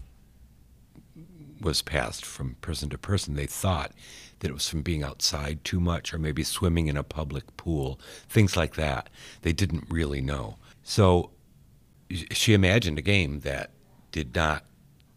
was 1.60 1.82
passed 1.82 2.26
from 2.26 2.56
person 2.56 2.90
to 2.90 2.98
person. 2.98 3.36
They 3.36 3.46
thought 3.46 3.92
that 4.40 4.50
it 4.50 4.54
was 4.54 4.68
from 4.68 4.82
being 4.82 5.04
outside 5.04 5.64
too 5.64 5.80
much 5.80 6.14
or 6.14 6.18
maybe 6.18 6.44
swimming 6.44 6.88
in 6.88 6.98
a 6.98 7.04
public 7.04 7.56
pool, 7.58 8.00
things 8.28 8.58
like 8.58 8.76
that. 8.76 9.10
They 9.44 9.54
didn't 9.54 9.86
really 9.90 10.22
know. 10.22 10.58
So 10.84 11.32
she 12.32 12.54
imagined 12.54 12.98
a 12.98 13.02
game 13.02 13.42
that 13.42 13.72
did 14.12 14.36
not 14.36 14.66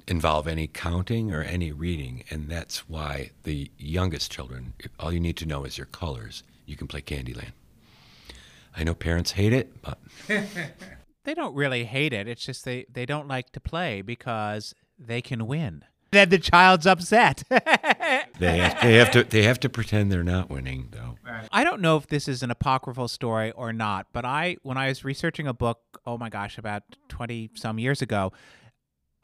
involve 0.06 0.46
any 0.46 0.66
counting 0.66 1.32
or 1.32 1.42
any 1.42 1.72
reading, 1.72 2.24
and 2.30 2.48
that's 2.48 2.88
why 2.88 3.30
the 3.44 3.70
youngest 3.78 4.30
children, 4.30 4.74
all 4.98 5.12
you 5.12 5.20
need 5.20 5.36
to 5.38 5.46
know 5.46 5.64
is 5.64 5.78
your 5.78 5.86
colors. 5.86 6.42
You 6.66 6.76
can 6.76 6.86
play 6.86 7.00
Candyland. 7.00 7.52
I 8.76 8.84
know 8.84 8.94
parents 8.94 9.32
hate 9.32 9.52
it, 9.52 9.80
but 9.82 9.98
they 11.24 11.34
don't 11.34 11.54
really 11.54 11.84
hate 11.84 12.12
it. 12.12 12.26
It's 12.26 12.44
just 12.44 12.64
they 12.64 12.86
they 12.92 13.06
don't 13.06 13.28
like 13.28 13.50
to 13.50 13.60
play 13.60 14.02
because 14.02 14.74
they 14.98 15.22
can 15.22 15.46
win. 15.46 15.84
Then 16.14 16.28
the 16.28 16.38
child's 16.38 16.86
upset. 16.86 17.42
they 17.50 18.58
have, 18.58 18.80
they 18.80 18.94
have 18.94 19.10
to 19.10 19.24
they 19.24 19.42
have 19.42 19.58
to 19.60 19.68
pretend 19.68 20.12
they're 20.12 20.22
not 20.22 20.48
winning 20.48 20.88
though. 20.92 21.16
I 21.50 21.64
don't 21.64 21.80
know 21.80 21.96
if 21.96 22.06
this 22.06 22.28
is 22.28 22.42
an 22.44 22.50
apocryphal 22.50 23.08
story 23.08 23.50
or 23.52 23.72
not, 23.72 24.06
but 24.12 24.24
I 24.24 24.56
when 24.62 24.76
I 24.76 24.88
was 24.88 25.04
researching 25.04 25.48
a 25.48 25.52
book, 25.52 25.80
oh 26.06 26.16
my 26.16 26.28
gosh, 26.28 26.56
about 26.56 26.84
20 27.08 27.50
some 27.54 27.80
years 27.80 28.00
ago, 28.00 28.32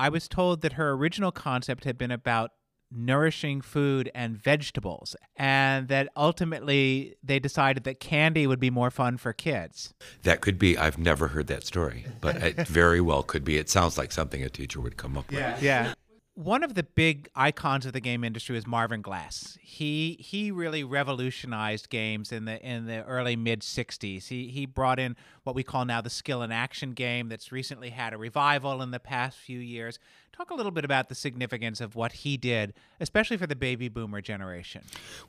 I 0.00 0.08
was 0.08 0.26
told 0.26 0.62
that 0.62 0.72
her 0.72 0.90
original 0.90 1.30
concept 1.30 1.84
had 1.84 1.96
been 1.96 2.10
about 2.10 2.50
nourishing 2.92 3.60
food 3.60 4.10
and 4.16 4.36
vegetables, 4.36 5.14
and 5.36 5.86
that 5.86 6.08
ultimately 6.16 7.14
they 7.22 7.38
decided 7.38 7.84
that 7.84 8.00
candy 8.00 8.48
would 8.48 8.58
be 8.58 8.70
more 8.70 8.90
fun 8.90 9.16
for 9.16 9.32
kids. 9.32 9.94
That 10.24 10.40
could 10.40 10.58
be. 10.58 10.76
I've 10.76 10.98
never 10.98 11.28
heard 11.28 11.46
that 11.46 11.64
story, 11.64 12.06
but 12.20 12.36
it 12.36 12.66
very 12.66 13.00
well 13.00 13.22
could 13.22 13.44
be. 13.44 13.58
It 13.58 13.70
sounds 13.70 13.96
like 13.96 14.10
something 14.10 14.42
a 14.42 14.48
teacher 14.48 14.80
would 14.80 14.96
come 14.96 15.16
up 15.16 15.30
yeah. 15.30 15.54
with. 15.54 15.62
Yeah 15.62 15.94
one 16.34 16.62
of 16.62 16.74
the 16.74 16.82
big 16.82 17.28
icons 17.34 17.84
of 17.84 17.92
the 17.92 18.00
game 18.00 18.24
industry 18.24 18.54
was 18.54 18.66
Marvin 18.66 19.02
Glass. 19.02 19.58
He 19.60 20.16
he 20.20 20.50
really 20.50 20.84
revolutionized 20.84 21.90
games 21.90 22.32
in 22.32 22.44
the 22.44 22.60
in 22.64 22.86
the 22.86 23.04
early 23.04 23.36
mid 23.36 23.60
'60s. 23.60 24.28
He 24.28 24.48
he 24.48 24.66
brought 24.66 24.98
in 24.98 25.16
what 25.42 25.54
we 25.54 25.62
call 25.62 25.84
now 25.84 26.00
the 26.00 26.10
skill 26.10 26.42
and 26.42 26.52
action 26.52 26.92
game 26.92 27.28
that's 27.28 27.52
recently 27.52 27.90
had 27.90 28.12
a 28.12 28.16
revival 28.16 28.80
in 28.80 28.90
the 28.90 29.00
past 29.00 29.38
few 29.38 29.58
years. 29.58 29.98
Talk 30.40 30.52
a 30.52 30.54
little 30.54 30.72
bit 30.72 30.86
about 30.86 31.10
the 31.10 31.14
significance 31.14 31.82
of 31.82 31.94
what 31.96 32.12
he 32.12 32.38
did, 32.38 32.72
especially 32.98 33.36
for 33.36 33.46
the 33.46 33.54
baby 33.54 33.90
boomer 33.90 34.22
generation. 34.22 34.80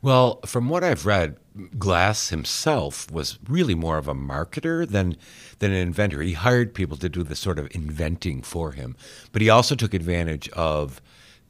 Well, 0.01 0.39
from 0.45 0.69
what 0.69 0.85
I've 0.85 1.05
read, 1.05 1.35
Glass 1.77 2.29
himself 2.29 3.11
was 3.11 3.37
really 3.45 3.75
more 3.75 3.97
of 3.97 4.07
a 4.07 4.13
marketer 4.15 4.87
than 4.87 5.17
than 5.59 5.71
an 5.71 5.79
inventor. 5.79 6.21
He 6.21 6.31
hired 6.31 6.73
people 6.73 6.95
to 6.95 7.09
do 7.09 7.23
the 7.23 7.35
sort 7.35 7.59
of 7.59 7.67
inventing 7.75 8.41
for 8.43 8.71
him, 8.71 8.95
but 9.33 9.41
he 9.41 9.49
also 9.49 9.75
took 9.75 9.93
advantage 9.93 10.47
of 10.51 11.01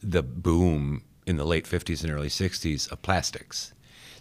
the 0.01 0.23
boom 0.23 1.03
in 1.27 1.37
the 1.37 1.45
late 1.45 1.65
50s 1.65 2.03
and 2.03 2.11
early 2.11 2.29
60s 2.29 2.91
of 2.91 3.03
plastics. 3.03 3.73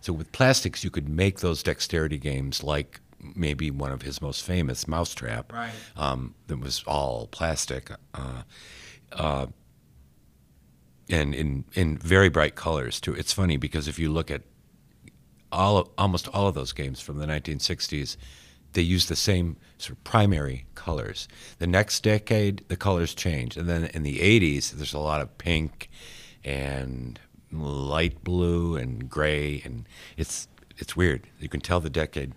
So 0.03 0.13
with 0.13 0.31
plastics, 0.33 0.85
you 0.85 0.91
could 0.91 1.09
make 1.09 1.41
those 1.41 1.63
dexterity 1.63 2.19
games 2.19 2.63
like 2.63 3.01
maybe 3.35 3.71
one 3.71 3.91
of 3.91 4.03
his 4.03 4.21
most 4.21 4.43
famous, 4.43 4.87
Mousetrap, 4.87 5.51
right. 5.51 5.73
um, 5.97 6.35
that 6.49 6.61
was 6.61 6.85
all 6.87 7.27
plastic. 7.29 7.91
Uh, 8.13 8.43
uh, 9.13 9.47
and 11.09 11.35
in 11.35 11.65
in 11.75 11.99
very 11.99 12.29
bright 12.29 12.55
colors 12.55 13.01
too. 13.01 13.15
It's 13.15 13.33
funny 13.33 13.57
because 13.57 13.89
if 13.89 13.99
you 13.99 14.11
look 14.11 14.31
at 14.31 14.43
all 15.53 15.79
of, 15.79 15.89
almost 15.99 16.29
all 16.29 16.47
of 16.49 16.55
those 16.55 16.73
games 16.73 17.01
from 17.01 17.19
the 17.19 17.27
1960s, 17.27 18.17
they 18.73 18.83
use 18.83 19.07
the 19.07 19.17
same 19.17 19.57
sort 19.79 19.99
of 19.99 20.05
primary 20.05 20.67
colors. 20.75 21.27
The 21.59 21.67
next 21.67 22.03
decade, 22.03 22.65
the 22.69 22.77
colors 22.77 23.15
change, 23.15 23.57
and 23.57 23.69
then 23.69 23.87
in 23.87 24.03
the 24.03 24.19
80s, 24.19 24.71
there's 24.73 24.95
a 24.95 24.99
lot 24.99 25.21
of 25.21 25.37
pink 25.39 25.91
and 26.45 27.19
light 27.53 28.23
blue 28.23 28.77
and 28.77 29.09
gray, 29.09 29.61
and 29.65 29.89
it's 30.17 30.49
it's 30.79 30.97
weird. 30.97 31.27
You 31.39 31.49
can 31.49 31.61
tell 31.61 31.81
the 31.81 31.91
decade 31.91 32.33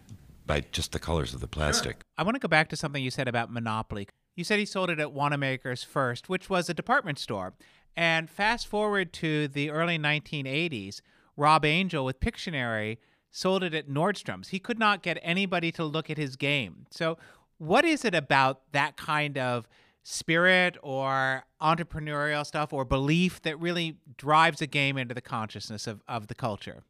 by 0.45 0.61
just 0.71 0.91
the 0.91 0.99
colors 0.99 1.33
of 1.33 1.39
the 1.39 1.47
plastic. 1.47 1.97
Sure. 1.97 2.03
I 2.17 2.23
want 2.23 2.35
to 2.35 2.39
go 2.39 2.47
back 2.47 2.69
to 2.69 2.75
something 2.75 3.01
you 3.01 3.11
said 3.11 3.27
about 3.27 3.51
Monopoly. 3.51 4.07
You 4.35 4.43
said 4.43 4.59
he 4.59 4.65
sold 4.65 4.89
it 4.89 4.99
at 4.99 5.13
Wanamaker's 5.13 5.83
first, 5.83 6.29
which 6.29 6.49
was 6.49 6.69
a 6.69 6.73
department 6.73 7.19
store. 7.19 7.53
And 7.95 8.29
fast 8.29 8.67
forward 8.67 9.13
to 9.13 9.47
the 9.47 9.69
early 9.69 9.99
1980s, 9.99 11.01
Rob 11.37 11.65
Angel 11.65 12.03
with 12.03 12.19
Pictionary 12.19 12.97
sold 13.29 13.63
it 13.63 13.73
at 13.73 13.87
Nordstrom's. 13.87 14.49
He 14.49 14.59
could 14.59 14.79
not 14.79 15.03
get 15.03 15.19
anybody 15.21 15.71
to 15.73 15.83
look 15.83 16.09
at 16.09 16.17
his 16.17 16.35
game. 16.35 16.85
So, 16.89 17.17
what 17.59 17.85
is 17.85 18.03
it 18.03 18.15
about 18.15 18.61
that 18.71 18.97
kind 18.97 19.37
of 19.37 19.67
spirit 20.03 20.77
or 20.83 21.45
entrepreneurial 21.61 22.45
stuff 22.45 22.73
or 22.73 22.85
belief 22.85 23.41
that 23.41 23.59
really 23.59 23.97
drives 24.17 24.61
a 24.61 24.67
game 24.67 24.97
into 24.97 25.13
the 25.13 25.21
consciousness 25.21 25.87
of, 25.87 26.01
of 26.07 26.27
the 26.27 26.35
culture? 26.35 26.83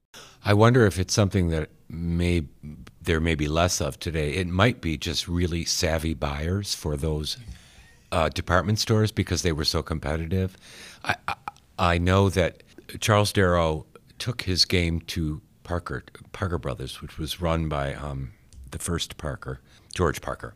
I 0.44 0.54
wonder 0.54 0.86
if 0.86 1.00
it's 1.00 1.14
something 1.14 1.50
that 1.50 1.70
may 1.90 2.44
there 3.02 3.20
may 3.20 3.36
be 3.36 3.48
less 3.48 3.82
of 3.82 4.00
today. 4.00 4.34
It 4.36 4.48
might 4.48 4.82
be 4.82 4.98
just 4.98 5.28
really 5.28 5.66
savvy 5.66 6.14
buyers 6.14 6.74
for 6.74 6.96
those 6.98 7.38
uh, 8.12 8.30
department 8.30 8.80
stores 8.80 9.12
because 9.12 9.42
they 9.42 9.52
were 9.52 9.66
so 9.66 9.82
competitive. 9.82 10.56
I, 11.04 11.16
I, 11.28 11.36
I 11.80 11.98
know 11.98 12.30
that 12.30 12.64
Charles 13.00 13.32
Darrow 13.32 13.86
took 14.20 14.44
his 14.44 14.66
game 14.66 15.02
to 15.02 15.42
Parker 15.64 16.04
Parker 16.32 16.58
Brothers, 16.58 17.02
which 17.02 17.18
was 17.18 17.42
run 17.42 17.70
by 17.70 17.94
um, 17.94 18.34
the 18.72 18.80
first 18.80 19.18
Parker, 19.18 19.60
George 19.96 20.22
Parker, 20.22 20.54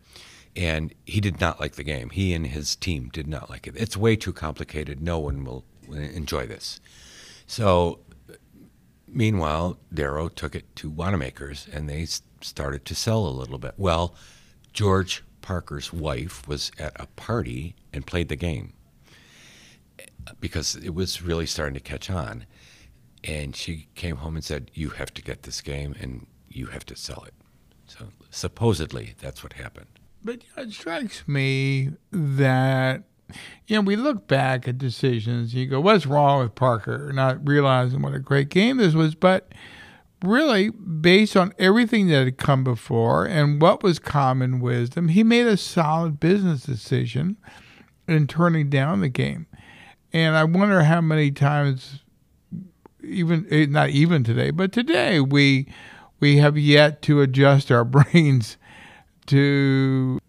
and 0.58 0.94
he 1.06 1.22
did 1.22 1.40
not 1.40 1.60
like 1.60 1.76
the 1.76 1.84
game. 1.84 2.10
He 2.10 2.34
and 2.34 2.48
his 2.48 2.76
team 2.76 3.10
did 3.14 3.28
not 3.28 3.50
like 3.50 3.68
it. 3.68 3.76
It's 3.78 3.96
way 3.96 4.16
too 4.16 4.34
complicated. 4.34 5.02
No 5.02 5.20
one 5.20 5.46
will 5.46 5.64
enjoy 5.90 6.48
this. 6.48 6.82
So 7.46 8.00
Meanwhile, 9.08 9.80
Darrow 9.94 10.28
took 10.28 10.54
it 10.54 10.76
to 10.78 10.90
Wanamaker's 10.90 11.68
and 11.72 11.90
they 11.90 12.06
started 12.42 12.86
to 12.86 12.96
sell 12.96 13.26
a 13.26 13.30
little 13.30 13.58
bit. 13.58 13.74
Well, 13.78 14.14
George 14.74 15.24
Parker's 15.42 15.94
wife 15.94 16.46
was 16.48 16.72
at 16.78 17.00
a 17.00 17.08
party 17.16 17.76
and 17.94 18.06
played 18.06 18.28
the 18.28 18.36
game 18.36 18.74
because 20.42 20.76
it 20.76 20.94
was 20.94 21.22
really 21.22 21.46
starting 21.46 21.74
to 21.74 21.80
catch 21.80 22.10
on. 22.10 22.46
And 23.24 23.56
she 23.56 23.88
came 23.96 24.18
home 24.18 24.36
and 24.36 24.44
said, 24.44 24.72
You 24.74 24.90
have 24.90 25.14
to 25.14 25.22
get 25.22 25.44
this 25.44 25.62
game 25.62 25.96
and 26.00 26.28
you 26.50 26.68
have 26.68 26.86
to 26.88 26.96
sell 26.96 27.24
it. 27.26 27.34
So 27.88 28.10
supposedly 28.30 29.16
that's 29.20 29.42
what 29.42 29.54
happened. 29.54 29.88
But 30.24 30.42
it 30.58 30.72
strikes 30.72 31.28
me 31.28 31.92
that 32.12 33.04
you 33.68 33.76
know, 33.76 33.82
we 33.82 33.96
look 33.96 34.28
back 34.28 34.68
at 34.68 34.78
decisions. 34.78 35.54
You 35.54 35.66
go, 35.68 35.82
what's 35.82 36.06
wrong 36.06 36.42
with 36.42 36.56
Parker 36.56 37.12
not 37.14 37.46
realizing 37.48 38.02
what 38.02 38.14
a 38.14 38.20
great 38.20 38.50
game 38.50 38.78
this 38.78 38.94
was? 38.94 39.16
But 39.16 39.52
really, 40.24 40.70
based 40.70 41.36
on 41.36 41.54
everything 41.60 42.08
that 42.08 42.26
had 42.26 42.38
come 42.38 42.64
before 42.64 43.26
and 43.26 43.62
what 43.62 43.84
was 43.84 44.00
common 44.00 44.60
wisdom, 44.60 45.10
he 45.10 45.24
made 45.24 45.48
a 45.48 45.58
solid 45.58 46.20
business 46.20 46.64
decision 46.64 47.38
in 48.08 48.28
turning 48.28 48.70
down 48.70 49.02
the 49.02 49.10
game. 49.10 49.48
And 50.14 50.36
I 50.36 50.46
wonder 50.46 50.84
how 50.84 51.02
many 51.02 51.32
times, 51.32 52.04
even 53.04 53.46
eh, 53.52 53.66
not 53.70 53.90
even 53.90 54.24
today, 54.24 54.52
but 54.52 54.72
today 54.72 55.20
we 55.20 55.68
we 56.20 56.38
have 56.38 56.58
yet 56.58 57.02
to 57.04 57.22
adjust 57.22 57.72
our 57.72 57.84
brains 57.86 58.58
to 59.28 60.20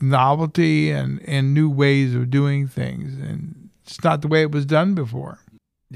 novelty 0.00 0.90
and, 0.90 1.20
and 1.26 1.54
new 1.54 1.70
ways 1.70 2.14
of 2.14 2.30
doing 2.30 2.68
things. 2.68 3.14
And 3.14 3.70
it's 3.84 4.02
not 4.04 4.22
the 4.22 4.28
way 4.28 4.42
it 4.42 4.52
was 4.52 4.66
done 4.66 4.94
before. 4.94 5.40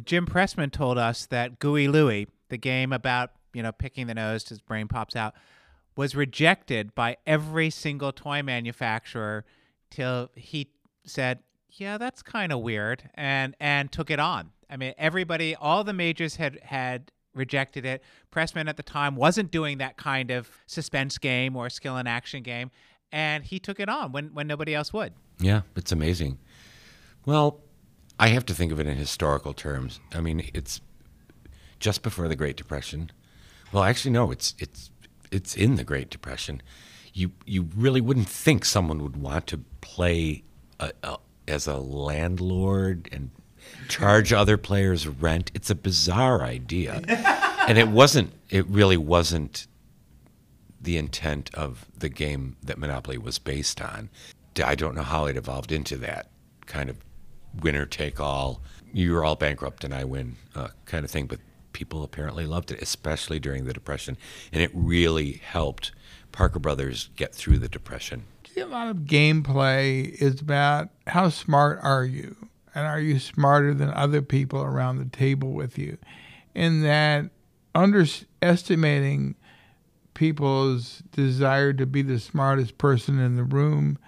Jim 0.04 0.26
Pressman 0.26 0.72
told 0.72 0.96
us 0.96 1.26
that 1.26 1.58
Gooey 1.58 1.86
Louie, 1.86 2.26
the 2.48 2.56
game 2.56 2.92
about 2.92 3.32
you 3.52 3.62
know, 3.62 3.72
picking 3.72 4.06
the 4.06 4.14
nose, 4.14 4.48
his 4.48 4.60
brain 4.60 4.88
pops 4.88 5.16
out, 5.16 5.34
was 5.96 6.14
rejected 6.14 6.94
by 6.94 7.16
every 7.26 7.70
single 7.70 8.12
toy 8.12 8.42
manufacturer 8.42 9.44
till 9.90 10.30
he 10.34 10.70
said, 11.04 11.40
"Yeah, 11.68 11.98
that's 11.98 12.22
kind 12.22 12.52
of 12.52 12.60
weird," 12.60 13.10
and 13.14 13.54
and 13.60 13.92
took 13.92 14.10
it 14.10 14.18
on. 14.18 14.52
I 14.70 14.76
mean, 14.76 14.94
everybody, 14.96 15.54
all 15.54 15.84
the 15.84 15.92
majors 15.92 16.36
had 16.36 16.58
had 16.62 17.12
rejected 17.34 17.84
it. 17.84 18.02
Pressman 18.30 18.68
at 18.68 18.76
the 18.76 18.82
time 18.82 19.16
wasn't 19.16 19.50
doing 19.50 19.78
that 19.78 19.96
kind 19.96 20.30
of 20.30 20.50
suspense 20.66 21.18
game 21.18 21.56
or 21.56 21.70
skill 21.70 21.96
and 21.96 22.08
action 22.08 22.42
game, 22.42 22.70
and 23.10 23.44
he 23.44 23.58
took 23.58 23.80
it 23.80 23.88
on 23.88 24.12
when 24.12 24.34
when 24.34 24.46
nobody 24.46 24.74
else 24.74 24.92
would. 24.92 25.12
Yeah, 25.38 25.62
it's 25.76 25.92
amazing. 25.92 26.38
Well, 27.24 27.60
I 28.18 28.28
have 28.28 28.46
to 28.46 28.54
think 28.54 28.72
of 28.72 28.80
it 28.80 28.86
in 28.86 28.96
historical 28.96 29.52
terms. 29.52 30.00
I 30.14 30.20
mean, 30.20 30.48
it's 30.54 30.80
just 31.78 32.02
before 32.02 32.28
the 32.28 32.36
Great 32.36 32.56
Depression. 32.56 33.10
Well, 33.72 33.82
actually, 33.82 34.12
no, 34.12 34.30
it's 34.30 34.54
it's 34.58 34.90
it's 35.30 35.56
in 35.56 35.76
the 35.76 35.84
Great 35.84 36.10
Depression. 36.10 36.62
You 37.12 37.32
you 37.44 37.68
really 37.76 38.00
wouldn't 38.00 38.28
think 38.28 38.64
someone 38.64 39.02
would 39.02 39.16
want 39.16 39.46
to 39.48 39.58
play 39.80 40.44
a, 40.78 40.92
a, 41.02 41.18
as 41.48 41.66
a 41.66 41.76
landlord 41.76 43.08
and 43.12 43.30
charge 43.88 44.32
other 44.32 44.56
players 44.56 45.06
rent. 45.06 45.50
It's 45.54 45.70
a 45.70 45.74
bizarre 45.74 46.42
idea, 46.42 47.02
and 47.68 47.78
it 47.78 47.88
wasn't. 47.88 48.32
It 48.50 48.66
really 48.66 48.96
wasn't 48.96 49.66
the 50.80 50.96
intent 50.96 51.54
of 51.54 51.86
the 51.96 52.08
game 52.08 52.56
that 52.62 52.78
Monopoly 52.78 53.18
was 53.18 53.38
based 53.38 53.80
on. 53.80 54.10
I 54.62 54.74
don't 54.74 54.94
know 54.94 55.02
how 55.02 55.26
it 55.26 55.36
evolved 55.36 55.72
into 55.72 55.96
that 55.98 56.28
kind 56.66 56.90
of 56.90 56.96
winner 57.60 57.86
take 57.86 58.20
all. 58.20 58.60
You're 58.92 59.24
all 59.24 59.36
bankrupt 59.36 59.84
and 59.84 59.94
I 59.94 60.04
win 60.04 60.36
uh, 60.54 60.68
kind 60.84 61.04
of 61.04 61.10
thing, 61.10 61.26
but 61.26 61.38
people 61.72 62.02
apparently 62.02 62.46
loved 62.46 62.70
it, 62.70 62.82
especially 62.82 63.38
during 63.38 63.64
the 63.64 63.72
Depression, 63.72 64.16
and 64.52 64.62
it 64.62 64.70
really 64.74 65.40
helped 65.44 65.92
Parker 66.30 66.58
Brothers 66.58 67.10
get 67.16 67.34
through 67.34 67.58
the 67.58 67.68
Depression. 67.68 68.24
A 68.56 68.64
lot 68.64 68.88
of 68.88 68.98
gameplay 68.98 70.10
is 70.10 70.40
about 70.40 70.90
how 71.06 71.30
smart 71.30 71.80
are 71.82 72.04
you, 72.04 72.36
and 72.74 72.86
are 72.86 73.00
you 73.00 73.18
smarter 73.18 73.74
than 73.74 73.90
other 73.90 74.22
people 74.22 74.62
around 74.62 74.98
the 74.98 75.16
table 75.16 75.52
with 75.52 75.78
you, 75.78 75.98
in 76.54 76.82
that 76.82 77.30
underestimating 77.74 79.34
people's 80.14 81.02
desire 81.12 81.72
to 81.72 81.86
be 81.86 82.02
the 82.02 82.18
smartest 82.18 82.78
person 82.78 83.18
in 83.18 83.36
the 83.36 83.44
room 83.44 83.98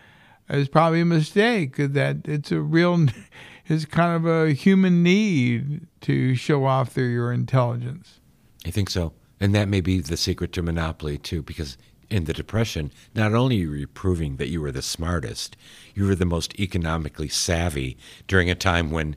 is 0.49 0.69
probably 0.69 1.01
a 1.01 1.07
mistake. 1.07 1.77
That 1.77 2.19
it's 2.27 2.53
a 2.53 2.61
real, 2.61 3.07
it's 3.67 3.85
kind 3.85 4.15
of 4.15 4.27
a 4.27 4.53
human 4.53 5.03
need 5.03 5.87
to 6.03 6.35
show 6.35 6.65
off 6.65 6.95
their, 6.95 7.09
your 7.09 7.33
intelligence. 7.33 8.21
I 8.67 8.71
think 8.71 8.91
so. 8.91 9.13
And 9.41 9.55
that 9.55 9.69
may 9.69 9.81
be 9.81 10.01
the 10.01 10.17
secret 10.17 10.53
to 10.53 10.63
monopoly, 10.63 11.19
too, 11.19 11.43
because 11.43 11.77
in 12.15 12.27
the 12.27 12.33
Depression, 12.33 12.93
not 13.13 13.35
only 13.35 13.67
were 13.67 13.75
you 13.75 13.89
proving 13.89 14.37
that 14.37 14.47
you 14.47 14.61
were 14.61 14.71
the 14.71 14.83
smartest, 14.83 15.57
you 15.97 16.07
were 16.07 16.15
the 16.15 16.25
most 16.25 16.55
economically 16.61 17.27
savvy 17.29 17.97
during 18.29 18.49
a 18.49 18.55
time 18.55 18.93
when 18.93 19.17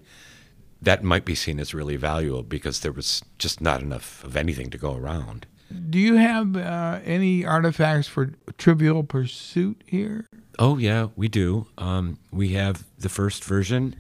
that 0.82 1.04
might 1.04 1.24
be 1.24 1.36
seen 1.36 1.60
as 1.60 1.76
really 1.76 1.96
valuable 1.96 2.42
because 2.42 2.80
there 2.80 2.92
was 2.92 3.22
just 3.38 3.62
not 3.62 3.84
enough 3.84 4.24
of 4.24 4.36
anything 4.36 4.72
to 4.72 4.80
go 4.80 4.96
around. 4.96 5.46
Do 5.92 6.00
you 6.00 6.16
have 6.16 6.58
uh, 6.58 7.00
any 7.06 7.46
artifacts 7.46 8.08
for 8.08 8.32
Trivial 8.58 9.04
Pursuit 9.04 9.84
here? 9.86 10.26
Oh, 10.58 10.80
yeah, 10.80 11.10
we 11.16 11.28
do. 11.28 11.68
Um, 11.78 12.18
we 12.32 12.54
have 12.54 12.84
the 12.98 13.10
first 13.10 13.44
version, 13.44 13.96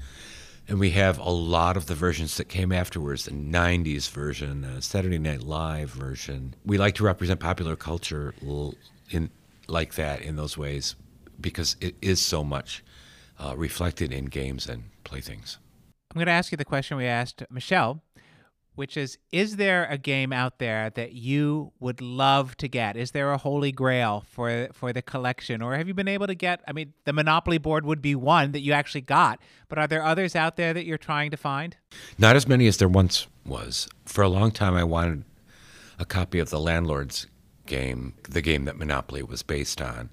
and 0.67 0.79
we 0.79 0.91
have 0.91 1.17
a 1.17 1.29
lot 1.29 1.77
of 1.77 1.85
the 1.85 1.95
versions 1.95 2.37
that 2.37 2.45
came 2.45 2.71
afterwards 2.71 3.25
the 3.25 3.31
90s 3.31 4.09
version, 4.09 4.61
the 4.61 4.81
Saturday 4.81 5.17
Night 5.17 5.43
Live 5.43 5.89
version. 5.89 6.55
We 6.65 6.77
like 6.77 6.95
to 6.95 7.03
represent 7.03 7.39
popular 7.39 7.75
culture 7.75 8.33
in 9.09 9.29
like 9.67 9.95
that 9.95 10.21
in 10.21 10.35
those 10.35 10.57
ways 10.57 10.95
because 11.39 11.75
it 11.79 11.95
is 12.01 12.21
so 12.21 12.43
much 12.43 12.83
uh, 13.39 13.55
reflected 13.55 14.11
in 14.11 14.25
games 14.25 14.67
and 14.67 14.85
playthings. 15.03 15.57
I'm 16.11 16.19
going 16.19 16.27
to 16.27 16.31
ask 16.31 16.51
you 16.51 16.57
the 16.57 16.65
question 16.65 16.97
we 16.97 17.05
asked 17.05 17.43
Michelle 17.49 18.01
which 18.77 18.95
is 18.95 19.17
Is 19.31 19.55
there 19.55 19.85
a 19.89 19.97
game 19.97 20.31
out 20.31 20.59
there 20.59 20.91
that 20.91 21.13
you 21.13 21.73
would 21.79 21.99
love 21.99 22.55
to 22.57 22.67
get? 22.67 22.95
Is 22.95 23.11
there 23.11 23.31
a 23.31 23.37
holy 23.37 23.71
grail 23.71 24.23
for, 24.29 24.69
for 24.71 24.93
the 24.93 25.01
collection? 25.01 25.61
Or 25.61 25.75
have 25.75 25.87
you 25.87 25.93
been 25.93 26.07
able 26.07 26.27
to 26.27 26.35
get? 26.35 26.61
I 26.67 26.73
mean, 26.73 26.93
the 27.05 27.13
Monopoly 27.13 27.57
board 27.57 27.85
would 27.85 28.01
be 28.01 28.13
one 28.13 28.51
that 28.51 28.61
you 28.61 28.73
actually 28.73 29.01
got, 29.01 29.39
but 29.67 29.79
are 29.79 29.87
there 29.87 30.03
others 30.03 30.35
out 30.35 30.57
there 30.57 30.73
that 30.73 30.85
you're 30.85 30.97
trying 30.97 31.31
to 31.31 31.37
find? 31.37 31.75
Not 32.19 32.35
as 32.35 32.47
many 32.47 32.67
as 32.67 32.77
there 32.77 32.87
once 32.87 33.27
was. 33.45 33.87
For 34.05 34.23
a 34.23 34.29
long 34.29 34.51
time, 34.51 34.75
I 34.75 34.83
wanted 34.83 35.23
a 35.97 36.05
copy 36.05 36.37
of 36.37 36.51
the 36.51 36.59
Landlord's 36.59 37.25
game, 37.65 38.13
the 38.29 38.43
game 38.43 38.65
that 38.65 38.77
Monopoly 38.77 39.23
was 39.23 39.41
based 39.41 39.81
on. 39.81 40.11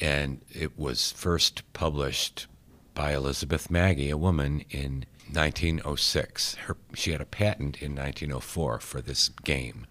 And 0.00 0.42
it 0.50 0.78
was 0.78 1.12
first 1.12 1.70
published 1.72 2.46
by 2.94 3.14
Elizabeth 3.14 3.68
Magie 3.68 4.10
a 4.10 4.16
woman, 4.16 4.64
in 4.70 5.04
1906. 5.32 6.54
Her, 6.66 6.76
she 6.94 7.12
had 7.12 7.20
a 7.20 7.26
patent 7.26 7.80
in 7.80 7.92
1904 7.92 8.80
for 8.80 9.00
this 9.00 9.28
game 9.28 9.86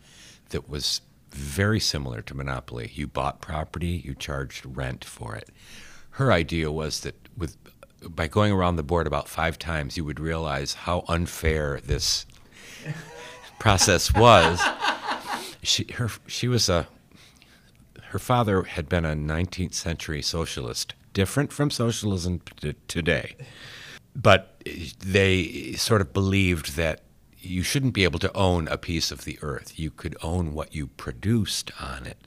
that 0.49 0.69
was 0.69 1.01
very 1.31 1.79
similar 1.79 2.21
to 2.21 2.35
Monopoly. 2.35 2.91
You 2.93 3.07
bought 3.07 3.41
property, 3.41 4.01
you 4.03 4.15
charged 4.15 4.65
rent 4.65 5.05
for 5.05 5.35
it. 5.35 5.49
Her 6.11 6.31
idea 6.31 6.71
was 6.71 7.01
that 7.01 7.15
with 7.37 7.55
by 8.01 8.27
going 8.27 8.51
around 8.53 8.77
the 8.77 8.83
board 8.83 9.07
about 9.07 9.27
five 9.27 9.59
times, 9.59 9.97
you 9.97 10.05
would 10.05 10.19
realize 10.19 10.73
how 10.73 11.03
unfair 11.09 11.81
this 11.83 12.25
process 13.59 14.13
was. 14.13 14.61
She 15.61 15.85
her 15.95 16.09
she 16.27 16.47
was 16.47 16.69
a 16.69 16.87
her 18.05 18.19
father 18.19 18.63
had 18.63 18.89
been 18.89 19.05
a 19.05 19.13
19th 19.13 19.73
century 19.75 20.21
socialist, 20.21 20.95
different 21.13 21.53
from 21.53 21.69
socialism 21.69 22.41
t- 22.59 22.73
today 22.87 23.35
but 24.21 24.61
they 24.99 25.73
sort 25.73 26.01
of 26.01 26.11
believed 26.11 26.75
that 26.75 27.01
you 27.37 27.63
shouldn't 27.63 27.93
be 27.93 28.03
able 28.03 28.19
to 28.19 28.35
own 28.35 28.67
a 28.67 28.77
piece 28.77 29.11
of 29.11 29.23
the 29.23 29.39
earth. 29.41 29.79
You 29.79 29.91
could 29.91 30.17
own 30.21 30.53
what 30.53 30.75
you 30.75 30.87
produced 30.87 31.71
on 31.79 32.05
it, 32.05 32.17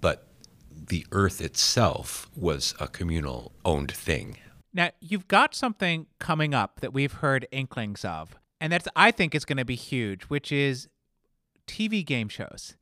but 0.00 0.26
the 0.70 1.06
earth 1.12 1.40
itself 1.40 2.28
was 2.36 2.74
a 2.80 2.88
communal 2.88 3.52
owned 3.64 3.92
thing. 3.92 4.38
Now, 4.74 4.90
you've 5.00 5.28
got 5.28 5.54
something 5.54 6.06
coming 6.18 6.54
up 6.54 6.80
that 6.80 6.92
we've 6.92 7.12
heard 7.12 7.46
inklings 7.52 8.04
of, 8.04 8.34
and 8.60 8.72
that's 8.72 8.88
I 8.96 9.12
think 9.12 9.34
is 9.34 9.44
going 9.44 9.58
to 9.58 9.64
be 9.64 9.76
huge, 9.76 10.24
which 10.24 10.50
is 10.50 10.88
TV 11.68 12.04
game 12.04 12.28
shows 12.28 12.74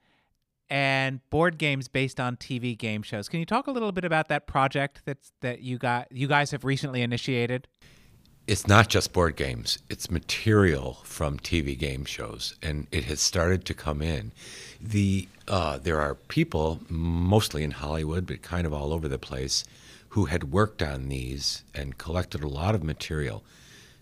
and 0.71 1.21
board 1.31 1.59
games 1.59 1.89
based 1.89 2.21
on 2.21 2.37
TV 2.37 2.79
game 2.79 3.03
shows. 3.03 3.29
Can 3.29 3.41
you 3.41 3.47
talk 3.47 3.67
a 3.67 3.73
little 3.73 3.93
bit 3.93 4.05
about 4.05 4.29
that 4.29 4.47
project 4.47 5.03
that's 5.05 5.33
that 5.43 5.61
you 5.61 5.77
got 5.77 6.11
you 6.11 6.27
guys 6.27 6.53
have 6.53 6.65
recently 6.65 7.03
initiated? 7.03 7.69
It's 8.51 8.67
not 8.67 8.89
just 8.89 9.13
board 9.13 9.37
games, 9.37 9.79
it's 9.89 10.11
material 10.11 10.99
from 11.05 11.39
TV 11.39 11.79
game 11.79 12.05
shows, 12.05 12.57
and 12.61 12.89
it 12.91 13.05
has 13.05 13.21
started 13.21 13.65
to 13.65 13.75
come 13.75 14.03
in. 14.03 14.33
The 14.81 15.29
uh, 15.47 15.79
there 15.79 16.01
are 16.01 16.17
people, 16.17 16.81
mostly 16.89 17.63
in 17.63 17.71
Hollywood, 17.71 18.27
but 18.27 18.43
kind 18.43 18.67
of 18.67 18.73
all 18.73 18.93
over 18.93 19.07
the 19.07 19.19
place, 19.19 19.63
who 20.09 20.25
had 20.25 20.51
worked 20.51 20.83
on 20.83 21.09
these 21.09 21.63
and 21.77 21.97
collected 21.97 22.43
a 22.43 22.49
lot 22.49 22.75
of 22.75 22.83
material. 22.83 23.45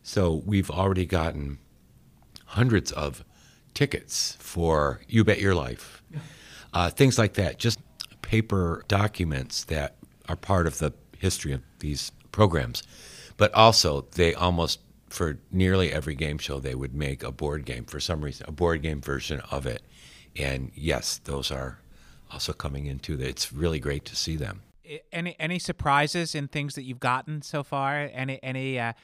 So 0.03 0.43
we've 0.47 0.71
already 0.71 1.05
gotten 1.05 1.59
hundreds 2.47 2.91
of 2.91 3.27
tickets 3.75 4.35
for 4.41 5.03
You 5.07 5.25
Bet 5.25 5.43
Your 5.43 5.55
Life, 5.55 6.03
uh, 6.73 6.89
things 6.89 7.19
like 7.19 7.35
that. 7.35 7.59
Just 7.59 7.81
paper 8.23 8.83
documents 8.89 9.65
that 9.65 9.97
are 10.27 10.37
part 10.37 10.67
of 10.67 10.79
the 10.79 10.95
history 11.19 11.53
of 11.53 11.61
these 11.81 12.13
programs. 12.33 12.83
But 13.39 13.55
also, 13.55 14.03
they 14.13 14.35
almost 14.35 14.81
for 15.09 15.39
nearly 15.51 15.91
every 15.91 16.15
game 16.15 16.37
show 16.37 16.61
they 16.61 16.75
would 16.75 16.95
make 16.95 17.23
a 17.23 17.33
board 17.33 17.65
game 17.65 17.85
for 17.85 17.99
some 17.99 18.21
reason, 18.21 18.45
a 18.47 18.53
board 18.53 18.83
game 18.83 19.01
version 19.01 19.41
of 19.51 19.65
it. 19.67 19.83
And 20.37 20.71
yes, 20.75 21.19
those 21.25 21.51
are 21.51 21.79
also 22.31 22.53
coming 22.53 22.87
into 22.87 23.15
it. 23.15 23.21
It's 23.23 23.53
really 23.53 23.81
great 23.81 24.05
to 24.07 24.17
see 24.17 24.37
them. 24.37 24.63
Any 25.13 25.37
any 25.39 25.59
surprises 25.59 26.35
in 26.35 26.49
things 26.49 26.75
that 26.75 26.83
you've 26.83 27.01
gotten 27.01 27.43
so 27.43 27.63
far? 27.63 28.11
Any 28.13 28.41
any 28.43 28.79
uh, 28.79 28.95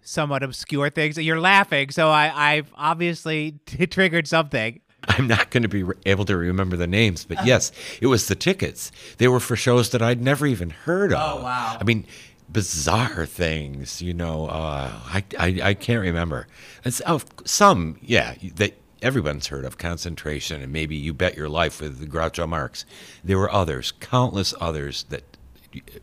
somewhat 0.00 0.42
obscure 0.42 0.88
things? 0.88 1.18
You're 1.18 1.40
laughing, 1.40 1.90
so 1.90 2.08
I, 2.08 2.52
I've 2.52 2.72
obviously 2.74 3.52
t- 3.66 3.86
triggered 3.86 4.26
something. 4.26 4.80
I'm 5.06 5.26
not 5.28 5.50
going 5.50 5.62
to 5.62 5.68
be 5.68 5.82
re- 5.82 5.96
able 6.06 6.24
to 6.24 6.36
remember 6.36 6.76
the 6.76 6.86
names, 6.86 7.26
but 7.26 7.44
yes, 7.44 7.72
it 8.00 8.06
was 8.06 8.26
the 8.26 8.34
tickets. 8.34 8.90
They 9.18 9.28
were 9.28 9.40
for 9.40 9.54
shows 9.54 9.90
that 9.90 10.00
I'd 10.00 10.22
never 10.22 10.46
even 10.46 10.70
heard 10.70 11.12
of. 11.12 11.18
Oh 11.20 11.42
wow! 11.42 11.76
I 11.78 11.84
mean, 11.84 12.06
bizarre 12.50 13.26
things. 13.26 14.02
You 14.02 14.14
know, 14.14 14.46
uh, 14.46 14.90
I, 15.06 15.24
I, 15.38 15.60
I 15.62 15.74
can't 15.74 16.02
remember. 16.02 16.46
It's 16.84 17.00
oh, 17.06 17.20
some, 17.44 17.98
yeah, 18.02 18.34
that 18.56 18.74
everyone's 19.02 19.48
heard 19.48 19.64
of 19.64 19.76
concentration 19.76 20.62
and 20.62 20.72
maybe 20.72 20.96
you 20.96 21.12
bet 21.12 21.36
your 21.36 21.48
life 21.48 21.80
with 21.80 21.98
the 21.98 22.06
Groucho 22.06 22.48
Marx. 22.48 22.86
There 23.22 23.38
were 23.38 23.52
others, 23.52 23.92
countless 24.00 24.54
others 24.60 25.04
that 25.10 25.36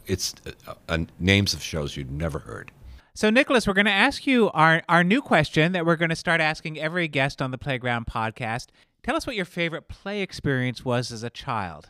it's 0.06 0.36
uh, 0.67 0.73
uh, 0.88 0.97
names 1.19 1.54
of 1.54 1.62
shows 1.62 1.95
you'd 1.97 2.12
never 2.12 2.39
heard. 2.39 2.71
So, 3.13 3.30
Nicolas, 3.30 3.67
we're 3.67 3.73
going 3.73 3.86
to 3.86 3.91
ask 3.91 4.25
you 4.25 4.49
our, 4.51 4.84
our 4.88 5.04
new 5.04 5.21
question 5.21 5.73
that 5.73 5.86
we're 5.86 5.95
going 5.95 6.10
to 6.10 6.15
start 6.15 6.39
asking 6.39 6.80
every 6.80 7.08
guest 7.08 7.41
on 7.41 7.51
the 7.51 7.58
Playground 7.58 8.08
podcast. 8.08 8.67
Tell 9.04 9.15
us 9.15 9.27
what 9.27 9.36
your 9.36 9.45
favorite 9.45 9.88
play 9.88 10.21
experience 10.21 10.86
was 10.86 11.12
as 11.12 11.23
a 11.23 11.30
child. 11.30 11.89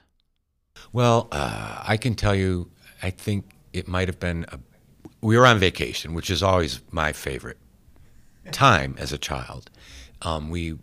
Well, 0.94 1.28
uh, 1.32 1.84
I 1.86 1.98
can 1.98 2.16
tell 2.16 2.34
you, 2.34 2.72
I 3.04 3.10
think 3.10 3.52
it 3.74 3.88
might 3.88 4.08
have 4.08 4.20
been, 4.20 4.46
a, 4.50 4.60
we 5.22 5.38
were 5.38 5.46
on 5.46 5.60
vacation, 5.60 6.14
which 6.14 6.30
is 6.30 6.44
always 6.44 6.82
my 6.92 7.14
favorite 7.14 7.58
time 8.52 8.96
as 8.98 9.14
a 9.14 9.18
child. 9.18 9.70
Um, 10.22 10.50
we 10.50 10.78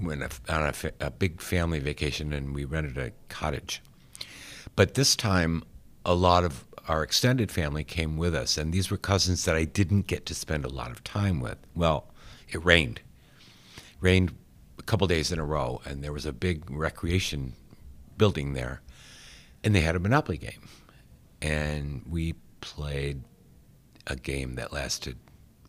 went 0.00 0.22
on 0.48 0.62
a, 0.62 0.74
a 1.00 1.10
big 1.10 1.40
family 1.40 1.78
vacation 1.78 2.32
and 2.32 2.54
we 2.54 2.64
rented 2.64 2.98
a 2.98 3.12
cottage. 3.28 3.82
But 4.74 4.94
this 4.94 5.16
time, 5.16 5.62
a 6.04 6.14
lot 6.14 6.44
of 6.44 6.64
our 6.88 7.02
extended 7.02 7.50
family 7.50 7.82
came 7.82 8.16
with 8.16 8.34
us, 8.34 8.56
and 8.56 8.72
these 8.72 8.90
were 8.90 8.96
cousins 8.96 9.44
that 9.44 9.56
I 9.56 9.64
didn't 9.64 10.06
get 10.06 10.24
to 10.26 10.34
spend 10.34 10.64
a 10.64 10.68
lot 10.68 10.90
of 10.90 11.02
time 11.02 11.40
with. 11.40 11.58
Well, 11.74 12.06
it 12.48 12.64
rained. 12.64 13.00
Rained 14.00 14.32
a 14.78 14.82
couple 14.82 15.06
days 15.06 15.32
in 15.32 15.38
a 15.38 15.44
row, 15.44 15.80
and 15.84 16.04
there 16.04 16.12
was 16.12 16.26
a 16.26 16.32
big 16.32 16.70
recreation 16.70 17.54
building 18.16 18.52
there, 18.52 18.82
and 19.64 19.74
they 19.74 19.80
had 19.80 19.96
a 19.96 20.00
Monopoly 20.00 20.38
game. 20.38 20.68
And 21.42 22.02
we 22.08 22.34
played 22.60 23.22
a 24.06 24.16
game 24.16 24.54
that 24.54 24.72
lasted 24.72 25.18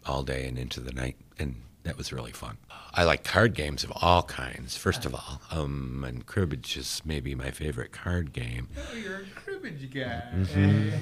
all 0.06 0.24
day 0.24 0.48
and 0.48 0.58
into 0.58 0.80
the 0.80 0.92
night, 0.94 1.18
and 1.38 1.62
that 1.84 1.98
was 1.98 2.14
really 2.14 2.32
fun. 2.32 2.58
I 2.94 3.04
like 3.04 3.24
card 3.24 3.54
games 3.54 3.84
of 3.84 3.92
all 3.96 4.24
kinds, 4.24 4.76
first 4.78 5.06
of 5.06 5.14
all, 5.14 5.42
um, 5.52 6.04
and 6.08 6.26
cribbage 6.26 6.78
is 6.78 7.02
maybe 7.06 7.36
my 7.36 7.52
favorite 7.52 7.92
card 7.92 8.34
game. 8.34 8.70
Oh, 8.78 8.96
you're 8.96 9.22
a 9.22 9.26
cribbage 9.26 9.94
guy. 9.94 10.24
Mm-hmm. 10.34 10.98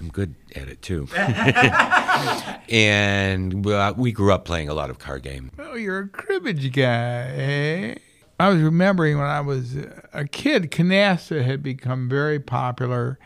I'm 0.00 0.08
good 0.08 0.34
at 0.54 0.68
it 0.68 0.80
too. 0.80 1.08
and 2.68 3.66
uh, 3.66 3.94
we 3.96 4.12
grew 4.12 4.32
up 4.32 4.44
playing 4.44 4.68
a 4.68 4.74
lot 4.74 4.90
of 4.90 4.98
card 4.98 5.24
games. 5.24 5.50
Oh, 5.58 5.74
you're 5.74 5.98
a 5.98 6.08
cribbage 6.08 6.72
guy, 6.72 7.32
eh? 7.36 7.94
I 8.40 8.48
was 8.48 8.62
remembering 8.62 9.18
when 9.18 9.26
I 9.26 9.40
was 9.40 9.74
a 10.12 10.24
kid, 10.24 10.70
canasta 10.70 11.44
had 11.44 11.62
become 11.62 12.08
very 12.08 12.38
popular. 12.38 13.18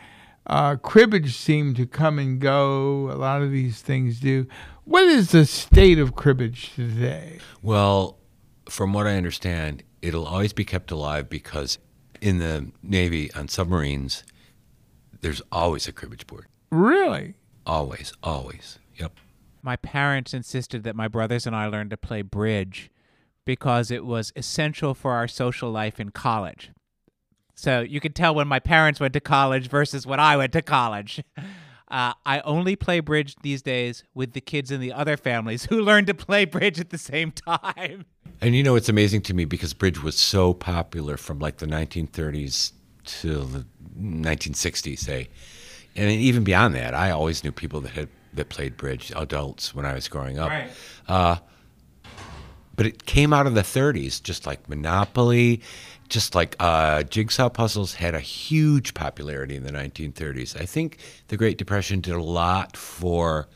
Uh, 0.53 0.77
cribbage 0.77 1.35
seemed 1.35 1.77
to 1.77 1.87
come 1.87 2.19
and 2.19 2.39
go. 2.39 3.11
A 3.11 3.17
lot 3.17 3.41
of 3.41 3.51
these 3.51 3.81
things 3.81 4.21
do. 4.21 4.47
What 4.85 5.05
is 5.05 5.31
the 5.31 5.47
state 5.47 5.99
of 5.99 6.15
cribbage 6.15 6.75
today? 6.75 7.39
Well, 7.63 8.19
from 8.69 8.93
what 8.93 9.07
I 9.07 9.17
understand, 9.17 9.83
it'll 10.03 10.27
always 10.27 10.53
be 10.53 10.67
kept 10.67 10.91
alive 10.91 11.31
because 11.31 11.79
in 12.21 12.37
the 12.37 12.71
Navy 12.83 13.33
on 13.33 13.49
submarines, 13.49 14.25
there's 15.23 15.41
always 15.51 15.89
a 15.89 15.93
cribbage 15.93 16.27
board. 16.27 16.45
Really? 16.71 17.33
Always, 17.65 18.13
always. 18.23 18.79
Yep. 18.97 19.13
My 19.63 19.77
parents 19.77 20.35
insisted 20.35 20.83
that 20.83 20.95
my 20.95 21.09
brothers 21.09 21.47
and 21.47 21.57
I 21.57 21.67
learn 21.67 21.89
to 21.89 21.97
play 21.97 22.21
bridge 22.21 22.91
because 23.47 23.91
it 23.91 24.05
was 24.05 24.35
essential 24.37 24.93
for 24.93 25.13
our 25.13 25.29
social 25.29 25.71
life 25.71 25.99
in 25.99 26.11
college. 26.11 26.73
So 27.63 27.81
you 27.81 28.01
can 28.01 28.13
tell 28.13 28.35
when 28.35 28.49
my 28.49 28.59
parents 28.59 28.99
went 28.99 29.15
to 29.15 29.21
college 29.21 29.69
versus 29.69 30.05
when 30.05 30.19
I 30.19 30.37
went 30.37 30.53
to 30.55 30.63
college. 30.63 31.23
Uh, 31.89 32.15
I 32.25 32.41
only 32.41 32.75
play 32.75 33.01
bridge 33.01 33.37
these 33.43 33.61
days 33.61 34.03
with 34.15 34.33
the 34.33 34.41
kids 34.41 34.71
in 34.71 34.81
the 34.81 34.95
other 34.95 35.19
families 35.19 35.65
who 35.69 35.83
learn 35.83 36.07
to 36.07 36.15
play 36.15 36.47
bridge 36.47 36.81
at 36.81 36.89
the 36.89 36.97
same 36.97 37.31
time. 37.47 38.07
And 38.41 38.57
you 38.57 38.63
know, 38.63 38.77
it's 38.77 38.89
amazing 38.89 39.21
to 39.25 39.35
me 39.35 39.45
because 39.45 39.75
bridge 39.75 40.03
was 40.03 40.17
so 40.17 40.55
popular 40.55 41.19
from 41.19 41.39
like 41.39 41.59
the 41.59 41.67
1930s 41.67 42.73
to 43.05 43.45
the 43.45 43.67
1960s, 44.01 45.01
say. 45.01 45.29
And 45.95 46.11
even 46.11 46.45
beyond 46.45 46.75
that, 46.77 46.95
I 46.95 47.11
always 47.11 47.45
knew 47.45 47.53
people 47.53 47.83
that 47.83 47.93
had 47.93 48.09
that 48.33 48.49
played 48.49 48.79
bridge, 48.79 49.13
adults, 49.15 49.75
when 49.75 49.85
I 49.85 49.93
was 49.93 50.09
growing 50.09 50.39
up. 50.39 50.49
Right. 50.49 50.71
Uh, 51.07 51.37
but 52.75 52.87
it 52.87 53.05
came 53.05 53.35
out 53.35 53.47
of 53.47 53.55
the 53.55 53.61
30s, 53.61 54.23
just 54.23 54.47
like 54.47 54.67
Monopoly, 54.67 55.61
just 56.13 56.35
like 56.35 56.55
uh, 56.61 57.03
jigsaw 57.05 57.49
puzzles 57.49 57.95
had 57.95 58.15
a 58.15 58.21
huge 58.21 58.93
popularity 58.93 59.57
in 59.57 59.63
the 59.63 59.73
1930s. 59.73 60.61
I 60.61 60.67
think 60.67 60.99
the 61.29 61.39
Great 61.39 61.57
Depression 61.57 62.03
did 62.03 62.13
a 62.13 62.23
lot 62.23 62.77
for 62.77 63.49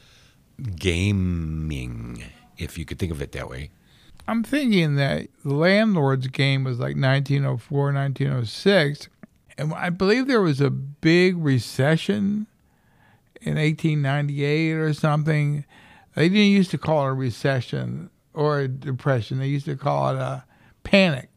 gaming, 0.74 2.24
if 2.56 2.78
you 2.78 2.86
could 2.86 2.98
think 2.98 3.12
of 3.12 3.20
it 3.20 3.32
that 3.32 3.50
way. 3.50 3.70
I'm 4.26 4.42
thinking 4.42 4.96
that 4.96 5.28
the 5.44 5.52
landlord's 5.52 6.28
game 6.28 6.64
was 6.64 6.78
like 6.78 6.96
1904, 6.96 7.92
1906. 7.92 9.08
And 9.58 9.74
I 9.74 9.90
believe 9.90 10.26
there 10.26 10.40
was 10.40 10.60
a 10.60 10.70
big 10.70 11.36
recession 11.36 12.46
in 13.42 13.56
1898 13.56 14.72
or 14.72 14.94
something. 14.94 15.64
They 16.14 16.30
didn't 16.30 16.52
used 16.52 16.70
to 16.70 16.78
call 16.78 17.06
it 17.06 17.10
a 17.10 17.12
recession 17.12 18.08
or 18.32 18.60
a 18.60 18.68
depression. 18.68 19.40
They 19.40 19.48
used 19.48 19.66
to 19.66 19.76
call 19.76 20.08
it 20.08 20.16
a 20.16 20.44
panic. 20.84 21.28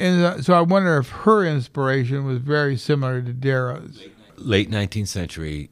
Yeah, 0.00 0.06
it 0.06 0.36
was 0.36 0.36
And 0.36 0.40
uh, 0.40 0.42
so 0.42 0.54
I 0.54 0.60
wonder 0.62 0.96
if 0.98 1.08
her 1.10 1.44
inspiration 1.44 2.24
was 2.24 2.38
very 2.38 2.76
similar 2.76 3.22
to 3.22 3.32
Darrow's. 3.32 4.02
Late 4.36 4.70
19th 4.70 5.08
century 5.08 5.70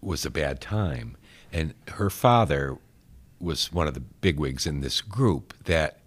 was 0.00 0.24
a 0.24 0.30
bad 0.30 0.60
time. 0.60 1.16
And 1.52 1.74
her 1.92 2.10
father 2.10 2.78
was 3.40 3.72
one 3.72 3.86
of 3.86 3.94
the 3.94 4.00
bigwigs 4.00 4.66
in 4.66 4.80
this 4.80 5.00
group 5.00 5.54
that 5.64 6.00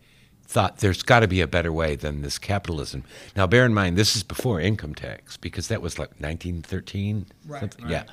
thought 0.44 0.78
there's 0.78 1.04
got 1.04 1.20
to 1.20 1.28
be 1.28 1.42
a 1.42 1.48
better 1.48 1.72
way 1.72 1.96
than 1.96 2.22
this 2.22 2.40
capitalism. 2.40 3.04
Now, 3.36 3.46
bear 3.46 3.66
in 3.66 3.74
mind, 3.74 3.98
this 3.98 4.16
is 4.16 4.24
before 4.24 4.60
income 4.60 4.96
tax 4.96 5.38
because 5.38 5.68
that 5.68 5.82
was 5.82 6.00
like 6.00 6.10
1913. 6.20 7.28
Right, 7.46 7.62
right. 7.62 7.76
Yeah. 7.88 8.04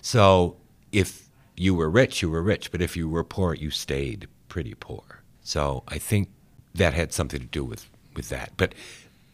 So 0.00 0.56
if 0.90 1.28
you 1.56 1.74
were 1.74 1.90
rich, 1.90 2.22
you 2.22 2.30
were 2.30 2.42
rich, 2.42 2.70
but 2.70 2.80
if 2.80 2.96
you 2.96 3.08
were 3.08 3.24
poor, 3.24 3.54
you 3.54 3.70
stayed 3.70 4.26
pretty 4.48 4.74
poor. 4.74 5.22
So 5.42 5.82
I 5.88 5.98
think 5.98 6.30
that 6.74 6.94
had 6.94 7.12
something 7.12 7.40
to 7.40 7.46
do 7.46 7.64
with, 7.64 7.90
with 8.14 8.28
that. 8.28 8.52
But 8.56 8.74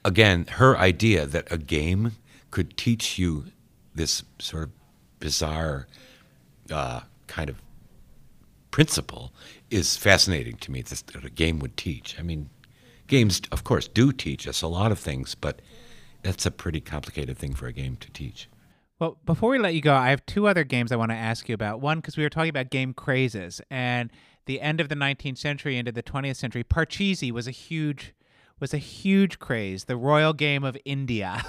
again, 0.04 0.46
her 0.52 0.76
idea 0.76 1.26
that 1.26 1.50
a 1.50 1.58
game 1.58 2.12
could 2.50 2.76
teach 2.76 3.18
you 3.18 3.46
this 3.94 4.22
sort 4.38 4.64
of 4.64 4.70
bizarre 5.20 5.86
uh, 6.70 7.00
kind 7.26 7.50
of 7.50 7.60
principle 8.70 9.32
is 9.70 9.96
fascinating 9.96 10.56
to 10.56 10.70
me 10.70 10.82
that 10.82 11.24
a 11.24 11.30
game 11.30 11.58
would 11.58 11.76
teach. 11.76 12.16
I 12.18 12.22
mean, 12.22 12.48
games, 13.06 13.42
of 13.50 13.64
course, 13.64 13.88
do 13.88 14.12
teach 14.12 14.46
us 14.46 14.62
a 14.62 14.68
lot 14.68 14.92
of 14.92 14.98
things, 14.98 15.34
but 15.34 15.60
that's 16.22 16.46
a 16.46 16.50
pretty 16.50 16.80
complicated 16.80 17.36
thing 17.36 17.54
for 17.54 17.66
a 17.66 17.72
game 17.72 17.96
to 17.96 18.10
teach. 18.10 18.48
Well, 18.98 19.18
before 19.24 19.50
we 19.50 19.58
let 19.58 19.74
you 19.74 19.80
go, 19.80 19.94
I 19.94 20.10
have 20.10 20.26
two 20.26 20.48
other 20.48 20.64
games 20.64 20.90
I 20.90 20.96
want 20.96 21.12
to 21.12 21.16
ask 21.16 21.48
you 21.48 21.54
about. 21.54 21.80
One, 21.80 21.98
because 21.98 22.16
we 22.16 22.24
were 22.24 22.30
talking 22.30 22.50
about 22.50 22.70
game 22.70 22.92
crazes, 22.92 23.60
and 23.70 24.10
the 24.46 24.60
end 24.60 24.80
of 24.80 24.88
the 24.88 24.96
19th 24.96 25.38
century 25.38 25.76
into 25.76 25.92
the 25.92 26.02
20th 26.02 26.36
century, 26.36 26.64
Parcheesi 26.64 27.30
was 27.30 27.46
a 27.46 27.52
huge 27.52 28.12
was 28.60 28.74
a 28.74 28.78
huge 28.78 29.38
craze. 29.38 29.84
The 29.84 29.96
royal 29.96 30.32
game 30.32 30.64
of 30.64 30.76
India. 30.84 31.44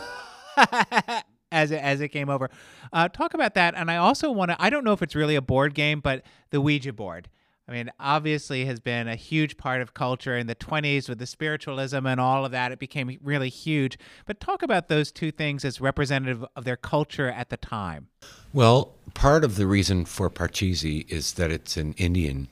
As 1.51 1.71
it, 1.71 1.81
as 1.81 1.99
it 1.99 2.09
came 2.09 2.29
over, 2.29 2.51
uh, 2.93 3.09
talk 3.09 3.33
about 3.33 3.55
that, 3.55 3.73
and 3.73 3.89
I 3.89 3.97
also 3.97 4.29
want 4.29 4.51
to. 4.51 4.61
I 4.61 4.69
don't 4.69 4.83
know 4.83 4.93
if 4.93 5.01
it's 5.01 5.15
really 5.15 5.35
a 5.35 5.41
board 5.41 5.73
game, 5.73 5.99
but 5.99 6.21
the 6.51 6.61
Ouija 6.61 6.93
board. 6.93 7.27
I 7.69 7.71
mean, 7.71 7.91
obviously, 7.99 8.65
has 8.65 8.79
been 8.79 9.07
a 9.07 9.15
huge 9.15 9.55
part 9.55 9.81
of 9.81 9.93
culture 9.93 10.35
in 10.35 10.47
the 10.47 10.55
20s 10.55 11.07
with 11.07 11.19
the 11.19 11.27
spiritualism 11.27 12.07
and 12.07 12.19
all 12.19 12.43
of 12.43 12.51
that. 12.51 12.71
It 12.71 12.79
became 12.79 13.15
really 13.23 13.49
huge. 13.49 13.99
But 14.25 14.39
talk 14.39 14.63
about 14.63 14.87
those 14.87 15.11
two 15.11 15.31
things 15.31 15.63
as 15.63 15.79
representative 15.79 16.43
of 16.55 16.65
their 16.65 16.77
culture 16.77 17.29
at 17.29 17.49
the 17.49 17.57
time. 17.57 18.07
Well, 18.53 18.95
part 19.13 19.43
of 19.43 19.55
the 19.55 19.67
reason 19.67 20.05
for 20.05 20.31
Parcheesi 20.31 21.07
is 21.11 21.33
that 21.33 21.51
it's 21.51 21.77
an 21.77 21.93
Indian 21.93 22.47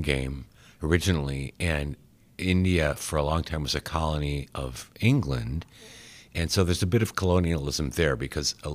game 0.00 0.46
originally, 0.82 1.52
and 1.58 1.96
India 2.40 2.94
for 2.94 3.16
a 3.16 3.22
long 3.22 3.42
time 3.42 3.62
was 3.62 3.74
a 3.74 3.80
colony 3.80 4.48
of 4.54 4.90
England, 5.00 5.66
and 6.34 6.50
so 6.50 6.64
there's 6.64 6.82
a 6.82 6.86
bit 6.86 7.02
of 7.02 7.16
colonialism 7.16 7.90
there 7.90 8.16
because, 8.16 8.54
uh, 8.64 8.74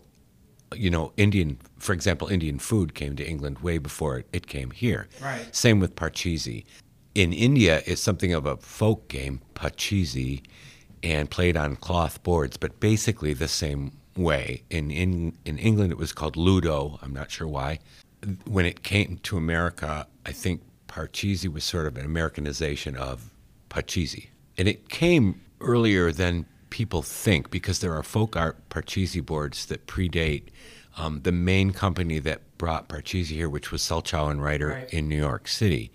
you 0.76 0.90
know, 0.90 1.12
Indian, 1.18 1.58
for 1.78 1.94
example, 1.94 2.28
Indian 2.28 2.60
food 2.60 2.94
came 2.96 3.16
to 3.16 3.28
England 3.28 3.60
way 3.60 3.78
before 3.78 4.20
it, 4.20 4.28
it 4.34 4.48
came 4.48 4.72
here. 4.72 5.08
Right. 5.22 5.54
Same 5.56 5.80
with 5.80 5.96
Parcheesi. 5.96 6.66
In 7.14 7.32
India, 7.32 7.82
it's 7.86 8.02
something 8.02 8.34
of 8.34 8.46
a 8.46 8.58
folk 8.58 9.08
game, 9.08 9.42
Parcheesi, 9.54 10.44
and 11.02 11.30
played 11.30 11.56
on 11.56 11.76
cloth 11.78 12.22
boards, 12.24 12.58
but 12.58 12.80
basically 12.80 13.34
the 13.34 13.48
same 13.48 13.92
way. 14.18 14.64
In, 14.70 14.92
in 14.92 15.38
in 15.46 15.58
England, 15.58 15.92
it 15.92 15.98
was 15.98 16.12
called 16.12 16.36
Ludo. 16.36 17.00
I'm 17.02 17.14
not 17.14 17.32
sure 17.32 17.48
why. 17.48 17.80
When 18.46 18.66
it 18.66 18.84
came 18.84 19.20
to 19.24 19.38
America, 19.38 20.08
I 20.26 20.32
think 20.32 20.62
Parcheesi 20.88 21.52
was 21.52 21.64
sort 21.64 21.88
of 21.88 21.98
an 21.98 22.06
Americanization 22.06 22.96
of 22.96 23.32
Pachisi. 23.76 24.28
And 24.58 24.68
it 24.68 24.90
came 24.90 25.42
earlier 25.60 26.12
than 26.12 26.46
people 26.70 27.02
think 27.02 27.50
because 27.52 27.80
there 27.80 27.94
are 27.94 28.04
folk 28.04 28.36
art 28.36 28.58
Parcheesi 28.70 29.26
boards 29.26 29.66
that 29.68 29.86
predate 29.88 30.44
um, 30.98 31.22
the 31.24 31.32
main 31.32 31.72
company 31.72 32.20
that 32.20 32.42
brought 32.58 32.88
Parcheesi 32.88 33.36
here, 33.36 33.50
which 33.50 33.72
was 33.72 33.82
Selchow 33.82 34.30
and 34.32 34.42
Righter 34.44 34.70
Right. 34.70 34.94
in 34.94 35.08
New 35.10 35.18
York 35.18 35.48
City. 35.48 35.92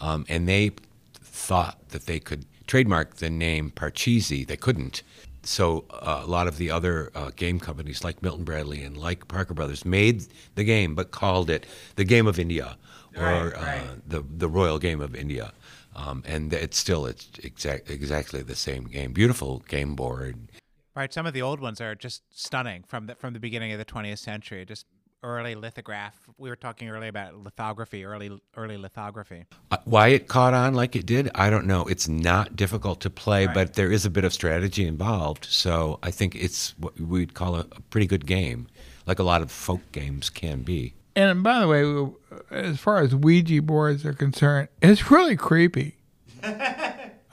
Um, 0.00 0.26
and 0.28 0.46
they 0.48 0.72
thought 1.14 1.88
that 1.88 2.06
they 2.06 2.20
could 2.20 2.44
trademark 2.66 3.16
the 3.16 3.30
name 3.30 3.72
Parcheesi. 3.74 4.46
They 4.46 4.56
couldn't. 4.56 5.02
So 5.42 5.84
uh, 5.90 6.22
a 6.24 6.26
lot 6.26 6.46
of 6.46 6.56
the 6.58 6.70
other 6.70 7.10
uh, 7.14 7.30
game 7.34 7.58
companies, 7.58 8.04
like 8.04 8.22
Milton 8.22 8.44
Bradley 8.44 8.82
and 8.82 8.96
like 8.96 9.26
Parker 9.26 9.54
Brothers, 9.54 9.84
made 9.84 10.26
the 10.54 10.64
game 10.64 10.94
but 10.94 11.10
called 11.10 11.50
it 11.50 11.66
the 11.96 12.04
Game 12.04 12.26
of 12.28 12.38
India 12.38 12.76
or 13.16 13.22
Right, 13.24 13.52
right. 13.54 13.80
Uh, 13.80 13.94
the 14.06 14.24
the 14.38 14.48
Royal 14.48 14.78
Game 14.78 15.00
of 15.00 15.14
India. 15.16 15.52
Um, 15.94 16.22
and 16.26 16.52
it's 16.52 16.78
still 16.78 17.06
it's 17.06 17.28
exact, 17.42 17.90
exactly 17.90 18.42
the 18.42 18.56
same 18.56 18.84
game. 18.84 19.12
Beautiful 19.12 19.60
game 19.68 19.94
board. 19.94 20.50
Right. 20.94 21.12
Some 21.12 21.26
of 21.26 21.32
the 21.32 21.42
old 21.42 21.60
ones 21.60 21.80
are 21.80 21.94
just 21.94 22.22
stunning 22.30 22.82
from 22.82 23.06
the 23.06 23.14
from 23.14 23.32
the 23.32 23.40
beginning 23.40 23.72
of 23.72 23.78
the 23.78 23.84
20th 23.84 24.18
century. 24.18 24.64
Just 24.64 24.86
early 25.22 25.54
lithograph. 25.54 26.28
We 26.36 26.48
were 26.50 26.56
talking 26.56 26.88
earlier 26.88 27.08
about 27.08 27.36
lithography, 27.36 28.04
early 28.04 28.40
early 28.56 28.76
lithography. 28.76 29.46
Uh, 29.70 29.78
why 29.84 30.08
it 30.08 30.28
caught 30.28 30.54
on 30.54 30.74
like 30.74 30.96
it 30.96 31.06
did, 31.06 31.30
I 31.34 31.50
don't 31.50 31.66
know. 31.66 31.86
It's 31.86 32.08
not 32.08 32.56
difficult 32.56 33.00
to 33.00 33.10
play, 33.10 33.46
right. 33.46 33.54
but 33.54 33.74
there 33.74 33.90
is 33.90 34.04
a 34.04 34.10
bit 34.10 34.24
of 34.24 34.32
strategy 34.32 34.86
involved. 34.86 35.46
So 35.46 35.98
I 36.02 36.10
think 36.10 36.34
it's 36.34 36.76
what 36.78 36.98
we'd 37.00 37.34
call 37.34 37.56
a, 37.56 37.60
a 37.60 37.80
pretty 37.90 38.06
good 38.06 38.26
game, 38.26 38.68
like 39.06 39.18
a 39.18 39.24
lot 39.24 39.42
of 39.42 39.50
folk 39.50 39.80
games 39.92 40.28
can 40.28 40.62
be. 40.62 40.94
And 41.14 41.42
by 41.42 41.60
the 41.60 41.68
way, 41.68 42.12
as 42.50 42.80
far 42.80 42.98
as 42.98 43.14
Ouija 43.14 43.60
boards 43.62 44.04
are 44.06 44.14
concerned, 44.14 44.68
it's 44.80 45.10
really 45.10 45.36
creepy. 45.36 45.96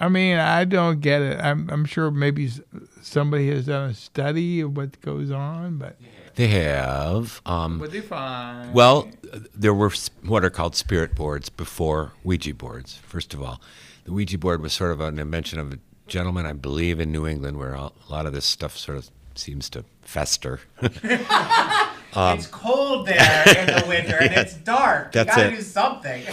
I 0.02 0.08
mean, 0.08 0.38
I 0.38 0.64
don't 0.66 1.02
get 1.02 1.22
it. 1.22 1.40
I'm, 1.40 1.70
I'm 1.70 1.86
sure 1.86 2.10
maybe 2.10 2.50
somebody 3.02 3.50
has 3.50 3.66
done 3.66 3.90
a 3.90 3.94
study 3.94 4.62
of 4.62 4.78
what 4.78 5.00
goes 5.02 5.30
on, 5.30 5.78
but 5.78 5.98
they 6.36 6.48
have. 6.48 7.42
Um, 7.46 7.80
what 7.80 7.92
they 7.92 8.00
find? 8.00 8.74
Well, 8.74 9.10
there 9.54 9.74
were 9.74 9.92
what 10.24 10.46
are 10.46 10.50
called 10.50 10.76
spirit 10.76 11.16
boards 11.16 11.50
before 11.50 12.14
Ouija 12.24 12.54
boards. 12.54 12.96
First 12.96 13.34
of 13.34 13.44
all, 13.44 13.62
the 14.06 14.14
Ouija 14.14 14.38
board 14.38 14.62
was 14.62 14.72
sort 14.72 14.92
of 14.92 15.02
an 15.02 15.20
invention 15.20 15.60
of 15.60 15.74
a 15.74 15.80
gentleman, 16.08 16.46
I 16.46 16.54
believe, 16.54 17.02
in 17.02 17.12
New 17.12 17.28
England, 17.28 17.58
where 17.58 17.74
a 17.74 17.92
lot 18.10 18.26
of 18.26 18.32
this 18.32 18.46
stuff 18.46 18.78
sort 18.78 18.98
of 18.98 19.10
seems 19.36 19.70
to 19.72 19.84
fester. 20.02 20.62
Um, 22.14 22.38
it's 22.38 22.48
cold 22.48 23.08
there 23.08 23.44
in 23.48 23.68
the 23.68 23.86
winter 23.88 24.18
and 24.20 24.34
it's 24.34 24.56
dark. 24.56 25.12
That's 25.12 25.36
you 25.36 25.44
gotta 25.44 25.54
it. 25.54 25.56
do 25.58 25.62
something. 25.62 26.24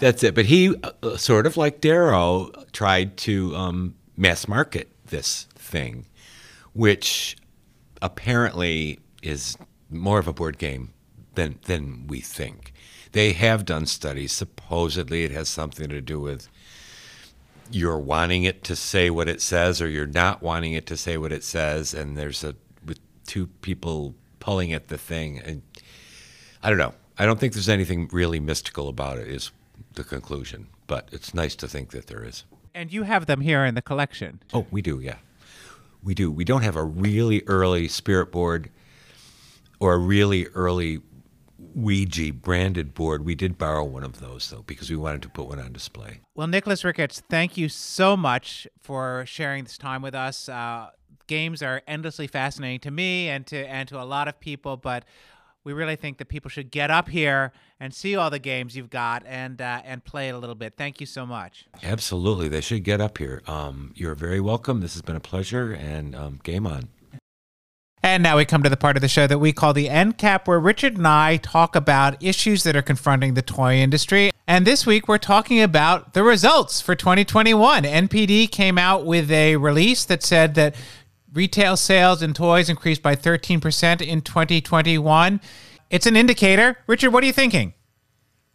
that's 0.00 0.22
it. 0.22 0.34
But 0.34 0.46
he, 0.46 0.74
uh, 1.02 1.16
sort 1.16 1.46
of 1.46 1.56
like 1.56 1.80
Darrow, 1.80 2.50
tried 2.72 3.16
to 3.18 3.54
um, 3.56 3.94
mass 4.16 4.46
market 4.46 4.90
this 5.06 5.44
thing, 5.54 6.06
which 6.72 7.36
apparently 8.00 9.00
is 9.22 9.56
more 9.90 10.18
of 10.18 10.28
a 10.28 10.32
board 10.32 10.58
game 10.58 10.92
than 11.34 11.58
than 11.64 12.06
we 12.06 12.20
think. 12.20 12.72
They 13.12 13.32
have 13.32 13.64
done 13.64 13.86
studies. 13.86 14.32
Supposedly, 14.32 15.24
it 15.24 15.30
has 15.30 15.48
something 15.48 15.88
to 15.88 16.00
do 16.00 16.20
with 16.20 16.48
you're 17.70 17.98
wanting 17.98 18.44
it 18.44 18.62
to 18.64 18.76
say 18.76 19.10
what 19.10 19.28
it 19.28 19.40
says, 19.40 19.80
or 19.82 19.88
you're 19.88 20.06
not 20.06 20.42
wanting 20.42 20.72
it 20.72 20.86
to 20.86 20.96
say 20.96 21.16
what 21.16 21.32
it 21.32 21.42
says, 21.42 21.94
and 21.94 22.16
there's 22.16 22.44
a 22.44 22.54
with 22.84 23.00
two 23.26 23.46
people 23.62 24.14
pulling 24.46 24.72
at 24.72 24.86
the 24.86 24.96
thing. 24.96 25.40
And 25.40 25.62
I 26.62 26.68
don't 26.68 26.78
know. 26.78 26.94
I 27.18 27.26
don't 27.26 27.40
think 27.40 27.52
there's 27.54 27.68
anything 27.68 28.08
really 28.12 28.38
mystical 28.38 28.88
about 28.88 29.18
it. 29.18 29.26
Is 29.26 29.50
the 29.94 30.04
conclusion, 30.04 30.68
but 30.86 31.08
it's 31.10 31.34
nice 31.34 31.56
to 31.56 31.66
think 31.66 31.90
that 31.90 32.06
there 32.06 32.22
is. 32.22 32.44
And 32.72 32.92
you 32.92 33.02
have 33.02 33.26
them 33.26 33.40
here 33.40 33.64
in 33.64 33.74
the 33.74 33.82
collection. 33.82 34.40
Oh, 34.54 34.66
we 34.70 34.82
do, 34.82 35.00
yeah. 35.00 35.16
We 36.02 36.14
do. 36.14 36.30
We 36.30 36.44
don't 36.44 36.62
have 36.62 36.76
a 36.76 36.84
really 36.84 37.42
early 37.46 37.88
spirit 37.88 38.30
board 38.30 38.70
or 39.80 39.94
a 39.94 39.98
really 39.98 40.46
early 40.48 41.00
Ouija 41.74 42.32
branded 42.32 42.94
board. 42.94 43.24
We 43.24 43.34
did 43.34 43.58
borrow 43.58 43.82
one 43.82 44.04
of 44.04 44.20
those 44.20 44.48
though 44.50 44.62
because 44.62 44.90
we 44.90 44.96
wanted 44.96 45.22
to 45.22 45.28
put 45.28 45.48
one 45.48 45.58
on 45.58 45.72
display. 45.72 46.20
Well, 46.36 46.46
Nicolas 46.46 46.84
Ricketts, 46.84 47.22
thank 47.28 47.56
you 47.56 47.68
so 47.68 48.16
much 48.16 48.68
for 48.80 49.24
sharing 49.26 49.64
this 49.64 49.76
time 49.76 50.02
with 50.02 50.14
us. 50.14 50.48
Uh, 50.48 50.90
games 51.26 51.62
are 51.62 51.82
endlessly 51.86 52.26
fascinating 52.26 52.80
to 52.80 52.90
me 52.90 53.28
and 53.28 53.46
to 53.46 53.66
and 53.66 53.88
to 53.88 54.00
a 54.00 54.04
lot 54.04 54.28
of 54.28 54.38
people, 54.40 54.76
but 54.76 55.04
we 55.64 55.72
really 55.72 55.96
think 55.96 56.18
that 56.18 56.26
people 56.26 56.48
should 56.48 56.70
get 56.70 56.92
up 56.92 57.08
here 57.08 57.52
and 57.80 57.92
see 57.92 58.14
all 58.14 58.30
the 58.30 58.38
games 58.38 58.76
you've 58.76 58.88
got 58.88 59.24
and 59.26 59.60
uh, 59.60 59.82
and 59.84 60.04
play 60.04 60.28
it 60.28 60.34
a 60.34 60.38
little 60.38 60.54
bit. 60.54 60.74
Thank 60.76 61.00
you 61.00 61.06
so 61.06 61.26
much. 61.26 61.66
Absolutely, 61.82 62.48
they 62.48 62.60
should 62.60 62.84
get 62.84 63.00
up 63.00 63.18
here. 63.18 63.42
Um, 63.46 63.92
you're 63.96 64.14
very 64.14 64.40
welcome. 64.40 64.80
This 64.80 64.94
has 64.94 65.02
been 65.02 65.16
a 65.16 65.20
pleasure, 65.20 65.72
and 65.72 66.14
um, 66.14 66.40
game 66.44 66.66
on. 66.66 66.88
And 68.02 68.22
now 68.22 68.36
we 68.36 68.44
come 68.44 68.62
to 68.62 68.68
the 68.68 68.76
part 68.76 68.96
of 68.96 69.00
the 69.00 69.08
show 69.08 69.26
that 69.26 69.40
we 69.40 69.52
call 69.52 69.72
the 69.72 69.88
end 69.88 70.16
cap, 70.16 70.46
where 70.46 70.60
Richard 70.60 70.96
and 70.96 71.08
I 71.08 71.38
talk 71.38 71.74
about 71.74 72.22
issues 72.22 72.62
that 72.62 72.76
are 72.76 72.82
confronting 72.82 73.34
the 73.34 73.42
toy 73.42 73.74
industry. 73.74 74.30
And 74.46 74.64
this 74.64 74.86
week 74.86 75.08
we're 75.08 75.18
talking 75.18 75.60
about 75.60 76.14
the 76.14 76.22
results 76.22 76.80
for 76.80 76.94
2021. 76.94 77.82
NPD 77.82 78.48
came 78.52 78.78
out 78.78 79.04
with 79.04 79.28
a 79.32 79.56
release 79.56 80.04
that 80.04 80.22
said 80.22 80.54
that 80.54 80.76
Retail 81.36 81.76
sales 81.76 82.22
in 82.22 82.32
toys 82.32 82.70
increased 82.70 83.02
by 83.02 83.14
13% 83.14 84.00
in 84.00 84.22
2021. 84.22 85.40
It's 85.90 86.06
an 86.06 86.16
indicator. 86.16 86.78
Richard, 86.86 87.10
what 87.10 87.22
are 87.22 87.26
you 87.26 87.32
thinking? 87.34 87.74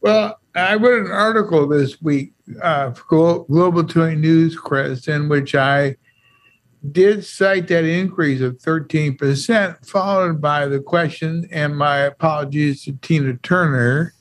Well, 0.01 0.39
I 0.55 0.75
wrote 0.75 1.05
an 1.05 1.11
article 1.11 1.67
this 1.67 2.01
week 2.01 2.33
uh, 2.59 2.91
for 2.93 3.45
Global 3.45 3.83
Toy 3.83 4.15
News, 4.15 4.57
Chris, 4.57 5.07
in 5.07 5.29
which 5.29 5.53
I 5.53 5.95
did 6.91 7.23
cite 7.23 7.67
that 7.67 7.85
increase 7.85 8.41
of 8.41 8.57
13%, 8.57 9.85
followed 9.85 10.41
by 10.41 10.65
the 10.65 10.79
question, 10.79 11.47
and 11.51 11.77
my 11.77 11.99
apologies 11.99 12.83
to 12.85 12.93
Tina 12.93 13.35
Turner. 13.43 14.15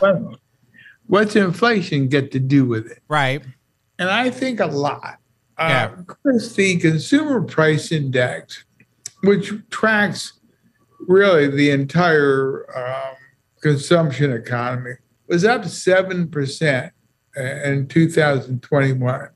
What's 1.08 1.34
inflation 1.34 2.06
get 2.06 2.30
to 2.30 2.38
do 2.38 2.64
with 2.66 2.86
it? 2.86 3.02
Right. 3.08 3.42
And 3.98 4.08
I 4.08 4.30
think 4.30 4.60
a 4.60 4.66
lot. 4.66 5.19
Uh, 5.60 5.88
Chris, 6.06 6.54
the 6.54 6.78
Consumer 6.78 7.42
Price 7.42 7.92
Index, 7.92 8.64
which 9.22 9.52
tracks 9.68 10.32
really 11.06 11.48
the 11.48 11.70
entire 11.70 12.64
um, 12.74 13.16
consumption 13.60 14.32
economy, 14.32 14.94
was 15.28 15.44
up 15.44 15.62
7% 15.62 16.90
in 17.36 17.88
2021. 17.88 19.28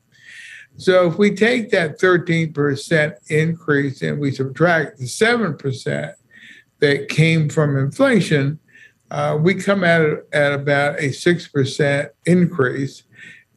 So 0.77 1.09
if 1.09 1.19
we 1.19 1.35
take 1.35 1.71
that 1.71 2.01
13% 2.01 3.15
increase 3.29 4.01
and 4.01 4.19
we 4.19 4.33
subtract 4.33 4.99
the 4.99 5.05
7% 5.05 6.15
that 6.81 7.09
came 7.11 7.51
from 7.51 7.77
inflation, 7.77 8.59
uh, 9.11 9.39
we 9.41 9.55
come 9.55 9.85
at, 9.85 10.25
at 10.33 10.53
about 10.53 10.99
a 10.99 11.11
6% 11.11 12.09
increase 12.25 13.03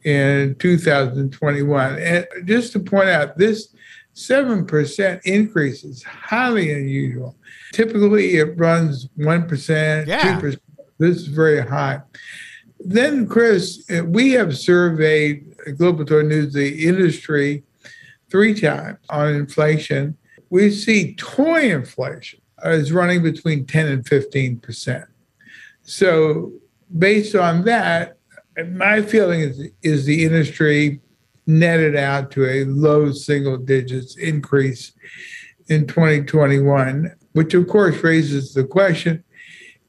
in 0.04 0.54
2021. 0.56 1.98
And 1.98 2.26
just 2.44 2.72
to 2.72 2.80
point 2.80 3.08
out, 3.08 3.36
this 3.38 3.74
7% 4.14 5.20
increase 5.24 5.84
is 5.84 6.02
highly 6.02 6.72
unusual. 6.72 7.36
Typically, 7.72 8.36
it 8.36 8.58
runs 8.58 9.08
1%, 9.18 10.06
yeah. 10.06 10.40
2%. 10.40 10.58
This 10.98 11.18
is 11.18 11.26
very 11.28 11.60
high. 11.60 12.02
Then, 12.80 13.28
Chris, 13.28 13.84
we 14.04 14.32
have 14.32 14.56
surveyed 14.56 15.54
Global 15.76 16.04
Toy 16.04 16.22
News, 16.22 16.52
the 16.52 16.86
industry, 16.86 17.62
three 18.30 18.54
times 18.58 18.98
on 19.08 19.34
inflation. 19.34 20.16
We 20.50 20.70
see 20.70 21.14
toy 21.14 21.72
inflation 21.72 22.40
is 22.64 22.92
running 22.92 23.22
between 23.22 23.66
10 23.66 23.86
and 23.86 24.04
15%. 24.04 25.06
So, 25.82 26.52
based 26.98 27.34
on 27.34 27.64
that, 27.64 28.17
my 28.66 29.02
feeling 29.02 29.40
is 29.40 29.68
is 29.82 30.04
the 30.04 30.24
industry 30.24 31.00
netted 31.46 31.96
out 31.96 32.30
to 32.32 32.46
a 32.46 32.64
low 32.64 33.10
single 33.10 33.56
digits 33.56 34.16
increase 34.16 34.92
in 35.68 35.86
2021, 35.86 37.14
which 37.32 37.54
of 37.54 37.66
course 37.68 38.02
raises 38.02 38.54
the 38.54 38.64
question 38.64 39.24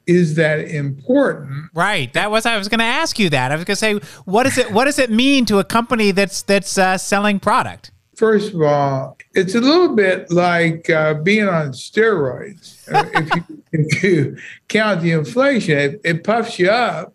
is 0.06 0.34
that 0.34 0.58
important? 0.58 1.70
Right. 1.74 2.12
That 2.14 2.30
was 2.30 2.44
i 2.46 2.56
was 2.56 2.68
going 2.68 2.80
to 2.80 2.84
ask 2.84 3.18
you 3.18 3.30
that. 3.30 3.52
I 3.52 3.56
was 3.56 3.64
going 3.64 3.76
to 3.76 3.76
say 3.76 3.94
what 4.24 4.46
is 4.46 4.58
it 4.58 4.72
what 4.72 4.86
does 4.86 4.98
it 4.98 5.10
mean 5.10 5.44
to 5.46 5.58
a 5.58 5.64
company 5.64 6.10
that's 6.10 6.42
that's 6.42 6.78
uh, 6.78 6.98
selling 6.98 7.38
product? 7.38 7.92
First 8.16 8.54
of 8.54 8.62
all 8.62 9.16
it's 9.34 9.54
a 9.54 9.60
little 9.60 9.94
bit 9.94 10.30
like 10.32 10.90
uh, 10.90 11.14
being 11.14 11.48
on 11.48 11.72
steroids. 11.72 12.78
If, 12.92 13.34
you, 13.34 13.62
if 13.72 14.02
you 14.02 14.36
count 14.68 15.02
the 15.02 15.12
inflation 15.12 15.78
it, 15.78 16.00
it 16.04 16.24
puffs 16.24 16.58
you 16.58 16.70
up 16.70 17.14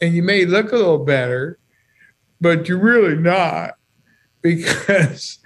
and 0.00 0.14
you 0.14 0.22
may 0.22 0.44
look 0.44 0.72
a 0.72 0.76
little 0.76 1.04
better, 1.04 1.58
but 2.40 2.68
you're 2.68 2.78
really 2.78 3.16
not 3.16 3.74
because 4.42 5.38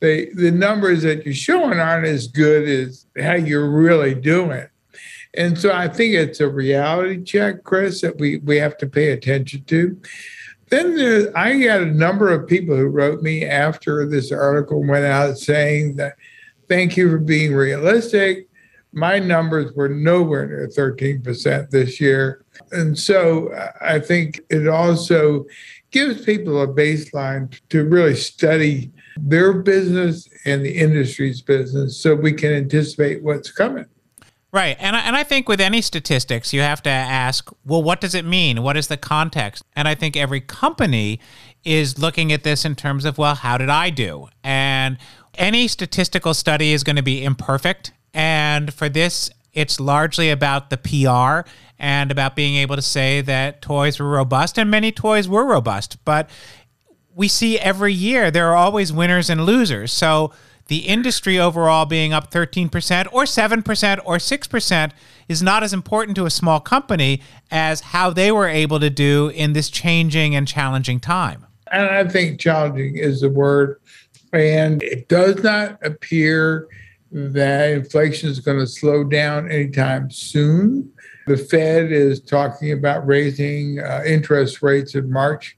the 0.00 0.30
the 0.34 0.50
numbers 0.50 1.02
that 1.02 1.24
you're 1.24 1.34
showing 1.34 1.78
aren't 1.78 2.06
as 2.06 2.26
good 2.26 2.68
as 2.68 3.06
how 3.20 3.34
you're 3.34 3.70
really 3.70 4.14
doing. 4.14 4.66
And 5.34 5.58
so 5.58 5.72
I 5.72 5.88
think 5.88 6.14
it's 6.14 6.40
a 6.40 6.48
reality 6.48 7.22
check, 7.22 7.62
Chris, 7.62 8.00
that 8.00 8.18
we, 8.18 8.38
we 8.38 8.56
have 8.56 8.76
to 8.78 8.86
pay 8.88 9.12
attention 9.12 9.62
to. 9.64 9.96
Then 10.70 10.96
there, 10.96 11.36
I 11.38 11.56
got 11.58 11.82
a 11.82 11.86
number 11.86 12.32
of 12.32 12.48
people 12.48 12.76
who 12.76 12.86
wrote 12.86 13.22
me 13.22 13.44
after 13.44 14.06
this 14.06 14.32
article 14.32 14.84
went 14.84 15.04
out 15.04 15.38
saying 15.38 15.96
that 15.96 16.16
thank 16.68 16.96
you 16.96 17.10
for 17.10 17.18
being 17.18 17.54
realistic. 17.54 18.48
My 18.92 19.18
numbers 19.18 19.72
were 19.74 19.88
nowhere 19.88 20.46
near 20.46 20.68
13% 20.68 21.70
this 21.70 22.00
year. 22.00 22.44
And 22.72 22.98
so 22.98 23.50
I 23.80 24.00
think 24.00 24.40
it 24.50 24.68
also 24.68 25.46
gives 25.90 26.24
people 26.24 26.62
a 26.62 26.68
baseline 26.68 27.58
to 27.68 27.84
really 27.84 28.16
study 28.16 28.92
their 29.16 29.52
business 29.52 30.28
and 30.44 30.64
the 30.64 30.76
industry's 30.76 31.42
business 31.42 32.00
so 32.00 32.14
we 32.14 32.32
can 32.32 32.52
anticipate 32.52 33.22
what's 33.22 33.50
coming. 33.50 33.86
Right. 34.52 34.76
And 34.80 34.96
I, 34.96 35.00
and 35.00 35.14
I 35.14 35.22
think 35.22 35.48
with 35.48 35.60
any 35.60 35.80
statistics, 35.80 36.52
you 36.52 36.60
have 36.60 36.82
to 36.82 36.90
ask, 36.90 37.50
well, 37.64 37.82
what 37.82 38.00
does 38.00 38.16
it 38.16 38.24
mean? 38.24 38.62
What 38.62 38.76
is 38.76 38.88
the 38.88 38.96
context? 38.96 39.62
And 39.76 39.86
I 39.86 39.94
think 39.94 40.16
every 40.16 40.40
company 40.40 41.20
is 41.64 41.98
looking 41.98 42.32
at 42.32 42.42
this 42.42 42.64
in 42.64 42.74
terms 42.74 43.04
of, 43.04 43.16
well, 43.16 43.36
how 43.36 43.58
did 43.58 43.68
I 43.68 43.90
do? 43.90 44.26
And 44.42 44.98
any 45.34 45.68
statistical 45.68 46.34
study 46.34 46.72
is 46.72 46.82
going 46.82 46.96
to 46.96 47.02
be 47.02 47.22
imperfect. 47.22 47.92
And 48.14 48.72
for 48.72 48.88
this, 48.88 49.30
it's 49.52 49.80
largely 49.80 50.30
about 50.30 50.70
the 50.70 50.76
PR 50.76 51.48
and 51.78 52.10
about 52.10 52.36
being 52.36 52.56
able 52.56 52.76
to 52.76 52.82
say 52.82 53.20
that 53.22 53.62
toys 53.62 53.98
were 53.98 54.08
robust, 54.08 54.58
and 54.58 54.70
many 54.70 54.92
toys 54.92 55.28
were 55.28 55.46
robust. 55.46 56.04
But 56.04 56.28
we 57.14 57.26
see 57.26 57.58
every 57.58 57.92
year 57.92 58.30
there 58.30 58.48
are 58.48 58.56
always 58.56 58.92
winners 58.92 59.30
and 59.30 59.44
losers. 59.44 59.92
So 59.92 60.32
the 60.68 60.86
industry 60.86 61.38
overall 61.38 61.84
being 61.84 62.12
up 62.12 62.30
13% 62.30 62.68
or 63.12 63.24
7% 63.24 64.00
or 64.04 64.16
6% 64.18 64.90
is 65.28 65.42
not 65.42 65.62
as 65.64 65.72
important 65.72 66.16
to 66.16 66.26
a 66.26 66.30
small 66.30 66.60
company 66.60 67.22
as 67.50 67.80
how 67.80 68.10
they 68.10 68.30
were 68.30 68.46
able 68.46 68.78
to 68.78 68.90
do 68.90 69.28
in 69.30 69.52
this 69.52 69.68
changing 69.68 70.36
and 70.36 70.46
challenging 70.46 71.00
time. 71.00 71.46
And 71.72 71.86
I 71.86 72.06
think 72.06 72.38
challenging 72.38 72.96
is 72.96 73.22
the 73.22 73.30
word. 73.30 73.80
And 74.32 74.80
it 74.82 75.08
does 75.08 75.42
not 75.42 75.78
appear 75.84 76.68
that 77.12 77.70
inflation 77.70 78.28
is 78.28 78.40
going 78.40 78.58
to 78.58 78.66
slow 78.66 79.04
down 79.04 79.50
anytime 79.50 80.10
soon. 80.10 80.92
The 81.26 81.36
Fed 81.36 81.92
is 81.92 82.20
talking 82.20 82.72
about 82.72 83.06
raising 83.06 83.80
uh, 83.80 84.02
interest 84.06 84.62
rates 84.62 84.94
in 84.94 85.10
March, 85.10 85.56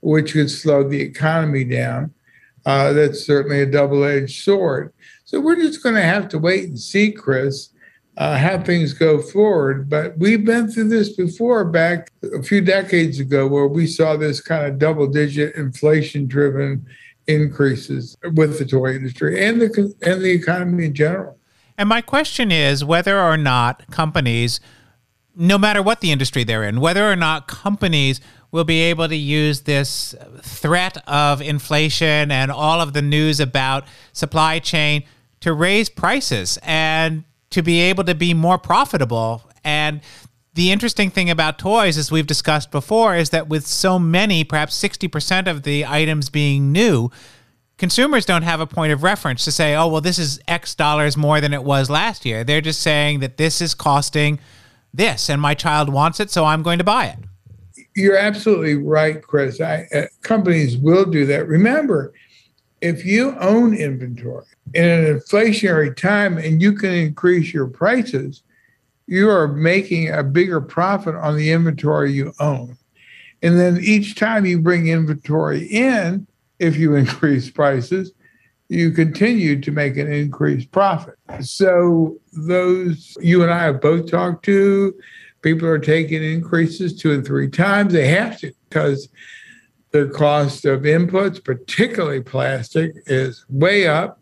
which 0.00 0.32
could 0.32 0.50
slow 0.50 0.88
the 0.88 1.00
economy 1.00 1.64
down 1.64 2.12
uh, 2.68 2.92
that's 2.92 3.24
certainly 3.24 3.62
a 3.62 3.66
double 3.66 4.04
edged 4.04 4.42
sword. 4.42 4.92
So 5.24 5.40
we're 5.40 5.56
just 5.56 5.82
going 5.82 5.94
to 5.94 6.02
have 6.02 6.28
to 6.28 6.38
wait 6.38 6.68
and 6.68 6.78
see, 6.78 7.10
Chris, 7.12 7.70
uh, 8.18 8.36
how 8.36 8.62
things 8.62 8.92
go 8.92 9.22
forward. 9.22 9.88
But 9.88 10.18
we've 10.18 10.44
been 10.44 10.70
through 10.70 10.90
this 10.90 11.16
before 11.16 11.64
back 11.64 12.10
a 12.22 12.42
few 12.42 12.60
decades 12.60 13.20
ago 13.20 13.46
where 13.46 13.66
we 13.66 13.86
saw 13.86 14.16
this 14.16 14.42
kind 14.42 14.66
of 14.66 14.78
double 14.78 15.06
digit 15.06 15.54
inflation 15.54 16.26
driven 16.26 16.84
increases 17.28 18.16
with 18.34 18.58
the 18.58 18.64
toy 18.64 18.94
industry 18.96 19.44
and 19.44 19.60
the 19.60 19.94
and 20.02 20.22
the 20.22 20.30
economy 20.30 20.86
in 20.86 20.94
general. 20.94 21.38
And 21.76 21.88
my 21.88 22.00
question 22.00 22.50
is 22.50 22.84
whether 22.84 23.20
or 23.20 23.36
not 23.36 23.88
companies 23.90 24.60
no 25.40 25.56
matter 25.56 25.80
what 25.80 26.00
the 26.00 26.10
industry 26.10 26.42
they're 26.42 26.64
in, 26.64 26.80
whether 26.80 27.08
or 27.08 27.14
not 27.14 27.46
companies 27.46 28.20
will 28.50 28.64
be 28.64 28.80
able 28.80 29.06
to 29.08 29.16
use 29.16 29.60
this 29.60 30.14
threat 30.42 30.96
of 31.06 31.40
inflation 31.40 32.32
and 32.32 32.50
all 32.50 32.80
of 32.80 32.92
the 32.92 33.02
news 33.02 33.38
about 33.38 33.84
supply 34.12 34.58
chain 34.58 35.04
to 35.40 35.52
raise 35.52 35.88
prices 35.88 36.58
and 36.62 37.22
to 37.50 37.62
be 37.62 37.78
able 37.78 38.02
to 38.02 38.16
be 38.16 38.34
more 38.34 38.58
profitable. 38.58 39.48
And 39.62 40.00
the 40.54 40.72
interesting 40.72 41.10
thing 41.10 41.30
about 41.30 41.58
toys, 41.58 41.96
as 41.96 42.10
we've 42.10 42.26
discussed 42.26 42.70
before, 42.70 43.14
is 43.14 43.30
that 43.30 43.48
with 43.48 43.66
so 43.66 43.98
many, 43.98 44.44
perhaps 44.44 44.80
60% 44.80 45.46
of 45.46 45.62
the 45.62 45.86
items 45.86 46.30
being 46.30 46.72
new, 46.72 47.10
consumers 47.76 48.26
don't 48.26 48.42
have 48.42 48.60
a 48.60 48.66
point 48.66 48.92
of 48.92 49.02
reference 49.02 49.44
to 49.44 49.52
say, 49.52 49.74
oh, 49.74 49.88
well, 49.88 50.00
this 50.00 50.18
is 50.18 50.40
X 50.48 50.74
dollars 50.74 51.16
more 51.16 51.40
than 51.40 51.54
it 51.54 51.62
was 51.62 51.88
last 51.88 52.24
year. 52.24 52.44
They're 52.44 52.60
just 52.60 52.80
saying 52.80 53.20
that 53.20 53.36
this 53.36 53.60
is 53.60 53.74
costing 53.74 54.40
this 54.92 55.28
and 55.30 55.40
my 55.40 55.54
child 55.54 55.88
wants 55.88 56.20
it, 56.20 56.30
so 56.30 56.44
I'm 56.44 56.62
going 56.62 56.78
to 56.78 56.84
buy 56.84 57.06
it. 57.06 57.18
You're 57.94 58.18
absolutely 58.18 58.76
right, 58.76 59.22
Chris. 59.22 59.60
I, 59.60 59.86
uh, 59.94 60.02
companies 60.22 60.76
will 60.76 61.04
do 61.04 61.26
that. 61.26 61.46
Remember, 61.46 62.12
if 62.80 63.04
you 63.04 63.36
own 63.40 63.74
inventory 63.74 64.44
in 64.74 64.84
an 64.84 65.18
inflationary 65.18 65.96
time 65.96 66.38
and 66.38 66.62
you 66.62 66.72
can 66.74 66.92
increase 66.92 67.52
your 67.52 67.66
prices, 67.66 68.42
you 69.08 69.30
are 69.30 69.48
making 69.48 70.10
a 70.10 70.22
bigger 70.22 70.60
profit 70.60 71.14
on 71.14 71.34
the 71.34 71.50
inventory 71.50 72.12
you 72.12 72.34
own. 72.38 72.76
And 73.42 73.58
then 73.58 73.78
each 73.80 74.16
time 74.16 74.44
you 74.44 74.60
bring 74.60 74.88
inventory 74.88 75.64
in, 75.64 76.26
if 76.58 76.76
you 76.76 76.94
increase 76.94 77.50
prices, 77.50 78.12
you 78.68 78.90
continue 78.90 79.58
to 79.62 79.72
make 79.72 79.96
an 79.96 80.12
increased 80.12 80.70
profit. 80.72 81.14
So, 81.40 82.18
those 82.34 83.16
you 83.22 83.42
and 83.42 83.50
I 83.50 83.62
have 83.62 83.80
both 83.80 84.10
talked 84.10 84.44
to, 84.44 84.94
people 85.40 85.66
are 85.66 85.78
taking 85.78 86.22
increases 86.22 86.94
two 86.94 87.12
and 87.12 87.24
three 87.24 87.48
times. 87.48 87.94
They 87.94 88.08
have 88.08 88.38
to 88.40 88.52
because 88.68 89.08
the 89.92 90.08
cost 90.08 90.66
of 90.66 90.82
inputs, 90.82 91.42
particularly 91.42 92.20
plastic, 92.20 92.92
is 93.06 93.46
way 93.48 93.86
up. 93.86 94.20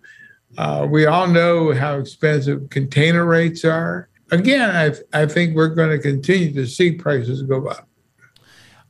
Uh, 0.56 0.86
we 0.88 1.06
all 1.06 1.26
know 1.26 1.74
how 1.74 1.98
expensive 1.98 2.70
container 2.70 3.26
rates 3.26 3.64
are. 3.64 4.08
Again, 4.30 4.70
I, 4.70 5.22
I 5.22 5.26
think 5.26 5.54
we're 5.54 5.68
going 5.68 5.90
to 5.90 5.98
continue 5.98 6.52
to 6.54 6.66
see 6.66 6.92
prices 6.92 7.42
go 7.42 7.66
up. 7.68 7.88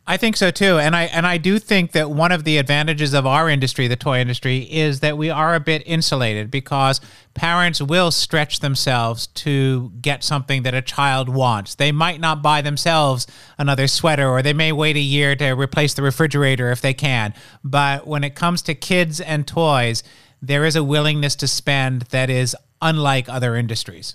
I 0.09 0.17
think 0.17 0.37
so 0.37 0.53
too, 0.53 0.79
and 0.79 0.95
I 0.95 1.05
and 1.05 1.27
I 1.27 1.37
do 1.37 1.59
think 1.59 1.91
that 1.91 2.13
one 2.13 2.31
of 2.31 2.45
the 2.45 2.59
advantages 2.59 3.13
of 3.13 3.27
our 3.27 3.51
industry, 3.51 3.89
the 3.89 3.97
toy 3.97 4.21
industry, 4.21 4.59
is 4.59 5.01
that 5.01 5.19
we 5.19 5.31
are 5.31 5.57
a 5.57 5.61
bit 5.61 5.83
insulated 5.85 6.49
because 6.49 7.01
parents 7.35 7.83
will 7.83 8.13
stretch 8.13 8.61
themselves 8.61 9.27
to 9.27 9.91
get 10.01 10.23
something 10.23 10.63
that 10.63 10.75
a 10.75 10.83
child 10.83 11.29
wants. 11.29 11.75
They 11.75 11.91
might 11.91 12.21
not 12.21 12.41
buy 12.41 12.63
themselves 12.63 13.27
another 13.59 13.89
sweater, 13.89 14.29
or 14.29 14.43
they 14.43 14.53
may 14.53 14.71
wait 14.71 14.95
a 14.95 15.01
year 15.01 15.35
to 15.35 15.51
replace 15.51 15.95
the 15.95 16.03
refrigerator 16.03 16.71
if 16.71 16.81
they 16.81 16.95
can. 16.95 17.35
But 17.65 18.07
when 18.07 18.23
it 18.23 18.37
comes 18.37 18.63
to 18.63 18.77
kids 18.77 19.21
and 19.21 19.45
toys, 19.45 20.05
there 20.41 20.65
is 20.65 20.77
a 20.77 20.85
willingness 20.85 21.35
to 21.37 21.49
spend 21.49 22.03
that 22.11 22.31
is 22.31 22.55
unlike 22.81 23.29
other 23.29 23.57
industries. 23.57 24.15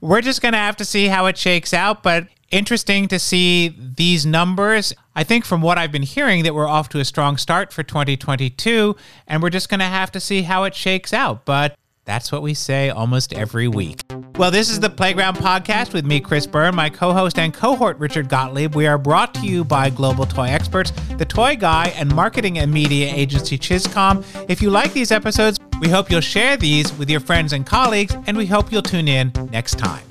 We're 0.00 0.20
just 0.20 0.42
going 0.42 0.52
to 0.52 0.58
have 0.58 0.76
to 0.76 0.84
see 0.84 1.06
how 1.06 1.26
it 1.26 1.38
shakes 1.38 1.72
out, 1.72 2.02
but 2.02 2.28
interesting 2.50 3.08
to 3.08 3.18
see 3.18 3.76
these 3.96 4.24
numbers. 4.24 4.92
I 5.16 5.24
think 5.24 5.44
from 5.44 5.60
what 5.60 5.78
I've 5.78 5.92
been 5.92 6.02
hearing 6.02 6.44
that 6.44 6.54
we're 6.54 6.68
off 6.68 6.88
to 6.90 7.00
a 7.00 7.04
strong 7.04 7.36
start 7.36 7.72
for 7.72 7.82
2022 7.82 8.96
and 9.26 9.42
we're 9.42 9.50
just 9.50 9.68
going 9.68 9.80
to 9.80 9.86
have 9.86 10.12
to 10.12 10.20
see 10.20 10.42
how 10.42 10.64
it 10.64 10.74
shakes 10.74 11.12
out. 11.12 11.44
But 11.44 11.76
that's 12.04 12.30
what 12.30 12.42
we 12.42 12.54
say 12.54 12.90
almost 12.90 13.32
every 13.32 13.66
week. 13.66 14.00
Well, 14.36 14.50
this 14.50 14.68
is 14.68 14.80
the 14.80 14.90
Playground 14.90 15.36
Podcast 15.36 15.92
with 15.92 16.04
me, 16.04 16.18
Chris 16.18 16.44
Byrne, 16.44 16.74
my 16.74 16.90
co 16.90 17.12
host 17.12 17.38
and 17.38 17.54
cohort, 17.54 17.96
Richard 18.00 18.28
Gottlieb. 18.28 18.74
We 18.74 18.88
are 18.88 18.98
brought 18.98 19.32
to 19.34 19.46
you 19.46 19.62
by 19.62 19.90
Global 19.90 20.26
Toy 20.26 20.48
Experts, 20.48 20.90
The 21.18 21.24
Toy 21.24 21.54
Guy, 21.54 21.92
and 21.94 22.12
marketing 22.12 22.58
and 22.58 22.72
media 22.72 23.14
agency 23.14 23.56
ChizComm. 23.56 24.24
If 24.48 24.60
you 24.60 24.70
like 24.70 24.92
these 24.92 25.12
episodes, 25.12 25.60
we 25.80 25.88
hope 25.88 26.10
you'll 26.10 26.20
share 26.20 26.56
these 26.56 26.92
with 26.94 27.08
your 27.08 27.20
friends 27.20 27.52
and 27.52 27.64
colleagues, 27.64 28.16
and 28.26 28.36
we 28.36 28.46
hope 28.46 28.72
you'll 28.72 28.82
tune 28.82 29.06
in 29.06 29.30
next 29.52 29.78
time. 29.78 30.02